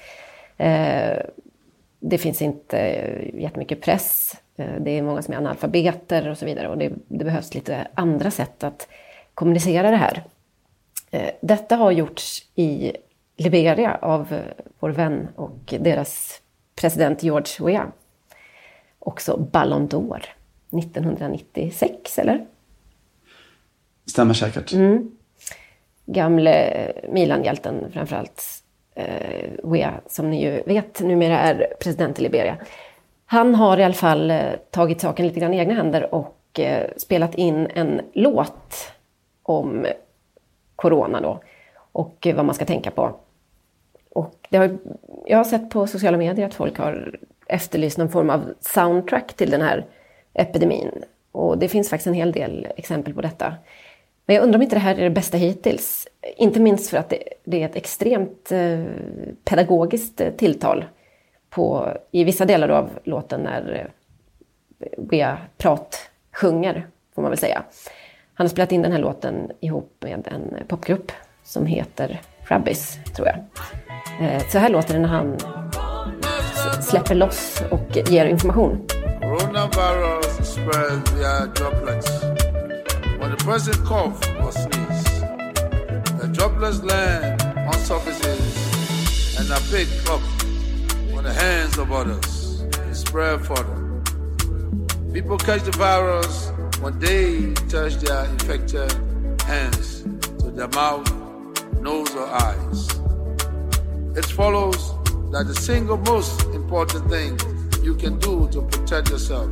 [2.01, 2.77] Det finns inte
[3.35, 4.37] jättemycket press.
[4.57, 6.69] Det är många som är analfabeter och så vidare.
[6.69, 8.89] Och det, det behövs lite andra sätt att
[9.39, 10.25] kommunicera det här.
[11.41, 12.93] Detta har gjorts i
[13.37, 14.41] Liberia av
[14.79, 16.41] vår vän och deras
[16.81, 17.87] president George Weah.
[18.99, 20.23] Också Ballon d'Or.
[20.71, 22.47] 1996, eller?
[24.07, 24.73] Stämmer säkert.
[24.73, 25.11] Mm.
[26.07, 28.45] Gamle Milan-hjälten framförallt,
[28.95, 32.57] eh, Wea, som ni ju vet numera är president i Liberia.
[33.27, 36.91] Han har i alla fall eh, tagit saken lite grann i egna händer och eh,
[36.97, 38.93] spelat in en låt
[39.49, 39.87] om
[40.77, 41.41] corona då
[41.93, 43.15] och vad man ska tänka på.
[44.11, 44.79] Och har,
[45.27, 49.51] jag har sett på sociala medier att folk har efterlyst någon form av soundtrack till
[49.51, 49.87] den här
[50.35, 51.05] epidemin.
[51.33, 53.55] Och det finns faktiskt en hel del exempel på detta.
[54.27, 56.09] Men jag undrar om inte det här är det bästa hittills.
[56.37, 58.85] Inte minst för att det, det är ett extremt eh,
[59.45, 60.85] pedagogiskt eh, tilltal
[61.51, 63.91] på, i vissa delar av låten när
[64.79, 67.63] eh, Bea Prat sjunger, får man väl säga.
[68.39, 71.13] Han har spelat in den här låten ihop med en popgrupp
[71.45, 73.37] som heter Rabbis, tror jag.
[74.21, 75.37] Eh, så här låter det när han
[76.83, 78.87] släpper loss och ger information.
[79.21, 82.23] Coronavirus spreads via droplets.
[83.21, 85.21] When the person cough or sneeze,
[86.21, 90.23] the droplets land on surfaces and are picked up
[91.17, 94.03] on the hands of others and spread further.
[95.13, 98.93] People catch the virus when they touch their infected
[99.43, 100.03] hands
[100.41, 101.07] to their mouth,
[101.81, 102.89] nose, or eyes.
[104.17, 104.93] It follows
[105.33, 107.39] that the single most important thing
[107.83, 109.51] you can do to protect yourself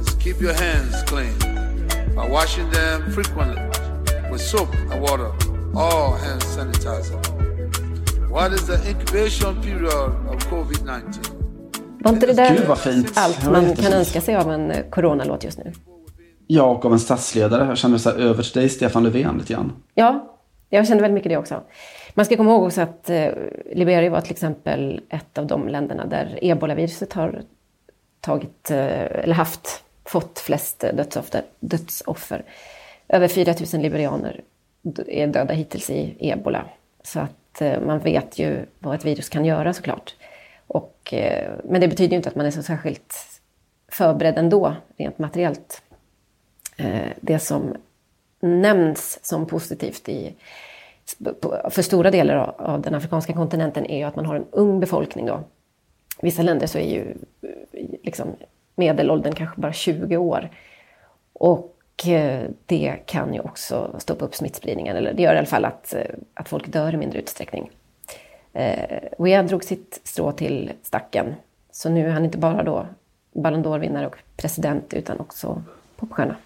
[0.00, 1.36] is keep your hands clean
[2.16, 3.62] by washing them frequently
[4.30, 5.30] with soap and water
[5.74, 7.20] or hand sanitizer.
[8.30, 9.92] What is the incubation period
[10.30, 11.02] of COVID-19?
[12.00, 13.12] Var inte det där Gud, vad fint.
[13.14, 13.94] allt Det var man kan jättefint.
[13.94, 15.72] önska sig av en coronalåt just nu?
[16.46, 17.66] Ja, och av en statsledare.
[17.66, 19.72] Jag känner så här över till dig, Stefan Löfven, lite grann.
[19.94, 20.36] Ja,
[20.70, 21.62] jag känner väldigt mycket det också.
[22.14, 23.28] Man ska komma ihåg också att eh,
[23.72, 27.42] Liberia var till exempel ett av de länderna där ebolaviruset har
[28.20, 31.42] tagit, eh, eller haft, fått flest dödsoffer.
[31.60, 32.44] dödsoffer.
[33.08, 34.40] Över 4 000 liberianer
[35.06, 36.64] är döda hittills i ebola.
[37.02, 40.14] Så att eh, man vet ju vad ett virus kan göra såklart.
[40.66, 43.14] Och, eh, men det betyder ju inte att man är så särskilt
[43.88, 45.82] förberedd ändå, rent materiellt.
[46.76, 47.76] Eh, det som
[48.40, 50.34] nämns som positivt i,
[51.70, 55.26] för stora delar av- den afrikanska kontinenten är ju att man har en ung befolkning.
[55.26, 55.40] Då.
[56.20, 57.00] Vissa länder så är ju
[57.42, 58.28] eh, liksom,
[58.74, 60.50] medelåldern kanske bara 20 år.
[61.32, 65.64] Och eh, det kan ju också stoppa upp smittspridningen, eller det gör i alla fall
[65.64, 66.02] att, eh,
[66.34, 67.70] att folk dör i mindre utsträckning.
[68.52, 71.34] Eh, Wea drog sitt strå till stacken.
[71.70, 72.86] Så nu är han inte bara då
[73.32, 75.62] Ballon d'Or-vinnare och president utan också
[75.96, 76.36] popstjärna.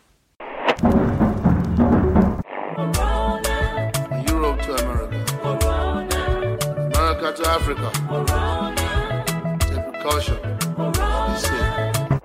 [0.83, 0.93] Europe
[4.63, 5.17] to America,
[6.77, 7.91] America to Africa.
[9.61, 10.37] Take precaution.
[10.77, 12.19] Be safe.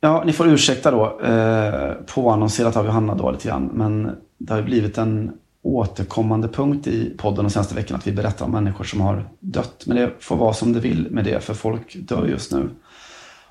[0.00, 1.20] Ja, ni får ursäkta då.
[1.20, 3.70] Eh, påannonserat har vi Hanna då lite grann.
[3.72, 5.32] Men det har ju blivit en
[5.62, 9.84] återkommande punkt i podden de senaste veckorna att vi berättar om människor som har dött.
[9.86, 12.70] Men det får vara som det vill med det, för folk dör just nu.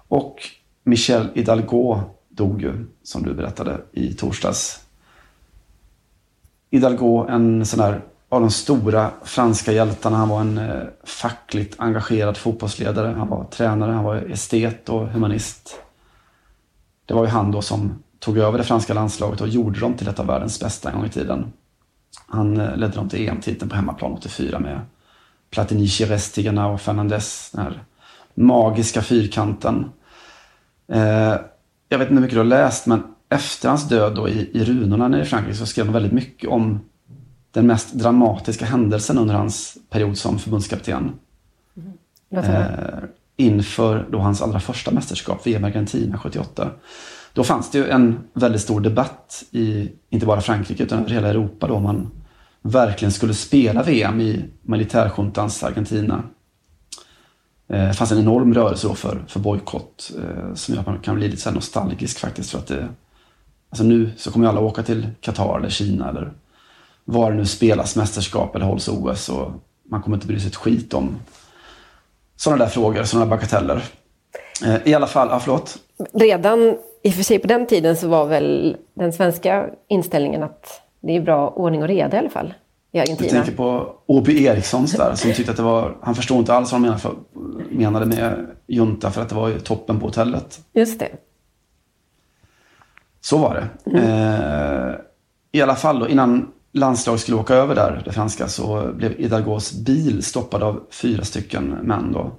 [0.08, 0.36] Och
[0.84, 4.80] Michel Hidalgo dog ju, som du berättade, i torsdags.
[6.72, 10.18] Hidalgo, en sån där av de stora franska hjältarna.
[10.18, 13.16] Han var en eh, fackligt engagerad fotbollsledare.
[13.18, 15.80] Han var tränare, han var estet och humanist.
[17.06, 20.08] Det var ju han då som tog över det franska landslaget och gjorde dem till
[20.08, 21.54] ett av världens bästa en gång i tiden.
[22.28, 24.82] Han eh, ledde dem till EM-titeln på hemmaplan 84 med
[25.50, 27.52] Platini, Chires, Tigana och Fernandes.
[27.52, 27.84] Den här
[28.34, 29.92] magiska fyrkanten.
[30.88, 31.36] Eh,
[31.90, 34.64] jag vet inte hur mycket du har läst, men efter hans död då i, i
[34.64, 36.80] runorna nere i Frankrike så skrev han väldigt mycket om
[37.52, 41.12] den mest dramatiska händelsen under hans period som förbundskapten.
[42.32, 42.60] Höra.
[42.60, 43.04] Eh,
[43.38, 46.70] inför då hans allra första mästerskap, VM Argentina 78.
[47.34, 51.28] Då fanns det ju en väldigt stor debatt i, inte bara Frankrike utan över hela
[51.28, 52.12] Europa då om man
[52.62, 56.24] verkligen skulle spela VM i militärjuntans Argentina.
[57.68, 61.16] Det fanns en enorm rörelse då för, för bojkott eh, som gör att man kan
[61.16, 62.52] bli lite så här nostalgisk faktiskt.
[62.52, 62.88] För att det,
[63.70, 66.32] alltså nu så kommer ju alla åka till Qatar eller Kina eller
[67.06, 69.52] var det nu spelas mästerskap eller hålls OS och
[69.84, 71.16] man kommer inte bry sig ett skit om
[72.36, 73.84] sådana där frågor, sådana där bagateller.
[74.66, 75.78] Eh, I alla fall, ja förlåt.
[76.14, 80.82] Redan i och för sig på den tiden så var väl den svenska inställningen att
[81.00, 82.54] det är bra ordning och reda i alla fall
[82.92, 83.30] i Argentina.
[83.30, 84.44] tänker på O.B.
[84.44, 87.00] Erikssons där som tyckte att det var, han förstod inte alls vad de
[87.70, 90.60] menade, med junta för att det var ju toppen på hotellet.
[90.74, 91.10] Just det.
[93.22, 94.00] Så var det.
[94.00, 94.96] Eh,
[95.52, 99.74] I alla fall då, innan landslaget skulle åka över där, det franska, så blev Hidalgos
[99.74, 102.32] bil stoppad av fyra stycken män då.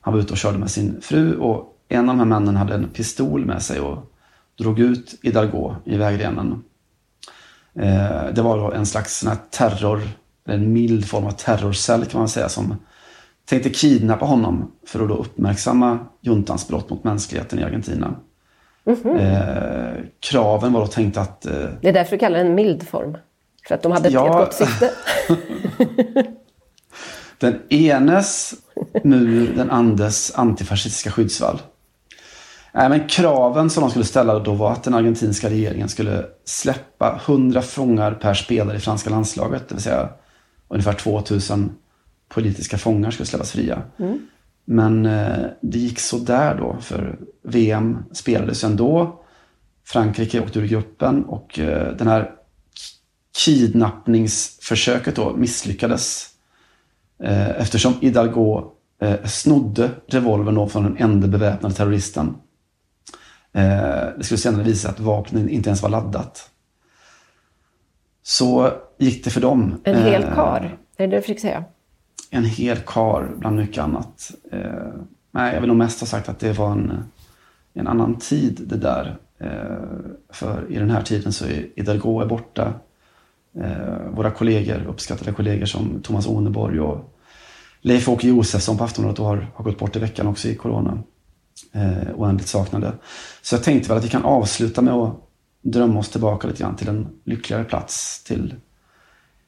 [0.00, 2.74] Han var ute och körde med sin fru och en av de här männen hade
[2.74, 4.12] en pistol med sig och
[4.58, 6.62] drog ut Hidalgo i vägrenen.
[7.78, 10.00] Eh, det var en slags sån här terror,
[10.48, 12.76] en mild form av terrorcell kan man säga, som
[13.44, 18.14] tänkte kidnappa honom för att då uppmärksamma juntans brott mot mänskligheten i Argentina.
[18.84, 19.18] Mm-hmm.
[19.18, 21.46] Eh, kraven var då tänkt att...
[21.46, 23.16] Eh, det är därför du kallar den mild form.
[23.68, 24.90] För att de hade ja, ett gott syfte.
[27.38, 28.54] den enes
[29.04, 31.60] mur, den andres antifascistiska skyddsvall.
[32.76, 37.20] Nej, men kraven som de skulle ställa då var att den argentinska regeringen skulle släppa
[37.26, 39.68] 100 fångar per spelare i franska landslaget.
[39.68, 40.08] Det vill säga
[40.68, 41.72] ungefär 2000
[42.28, 43.82] politiska fångar skulle släppas fria.
[43.98, 44.18] Mm.
[44.64, 49.20] Men eh, det gick så där då för VM spelades ändå.
[49.84, 52.30] Frankrike åkte ur gruppen och eh, den här
[53.44, 56.28] kidnappningsförsöket då misslyckades.
[57.22, 58.72] Eh, eftersom Hidalgo
[59.02, 62.34] eh, snodde revolvern från den enda beväpnade terroristen.
[63.56, 66.50] Eh, det skulle senare visa att vapnet inte ens var laddat.
[68.22, 69.80] Så gick det för dem.
[69.84, 71.64] En hel eh, kar, är det det du försöker säga?
[72.30, 74.30] En hel kar bland mycket annat.
[74.52, 74.60] Eh,
[75.30, 77.04] nej, jag vill nog mest ha sagt att det var en,
[77.74, 79.16] en annan tid det där.
[80.30, 82.72] För i den här tiden så är Hidalgo är borta.
[84.10, 87.16] Våra kollegor, uppskattade kollegor som Thomas Oneborg och
[87.80, 91.02] Leif-Åke Josefsson på Aftonbladet har, har gått bort i veckan också i corona
[91.72, 92.92] eh, oändligt saknade.
[93.42, 95.14] Så jag tänkte väl att vi kan avsluta med att
[95.62, 98.24] drömma oss tillbaka lite grann till en lyckligare plats.
[98.24, 98.54] Till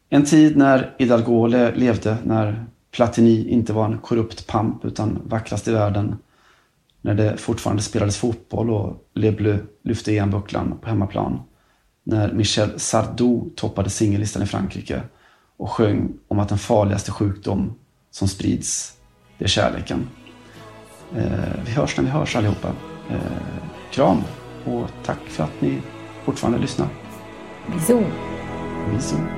[0.09, 5.73] en tid när Hidalgo levde, när Platini inte var en korrupt pamp utan vackrast i
[5.73, 6.17] världen.
[7.01, 11.41] När det fortfarande spelades fotboll och Le Bleu lyfte EM-bucklan på hemmaplan.
[12.05, 15.03] När Michel Sardou toppade singellistan i Frankrike
[15.57, 17.75] och sjöng om att den farligaste sjukdom
[18.11, 18.97] som sprids,
[19.39, 20.09] det är kärleken.
[21.17, 21.23] Eh,
[21.67, 22.69] vi hörs när vi hörs allihopa.
[23.11, 23.17] Eh,
[23.91, 24.23] kram
[24.65, 25.79] och tack för att ni
[26.25, 26.89] fortfarande lyssnar.
[27.75, 28.05] Bisous.
[28.95, 29.38] Bisous.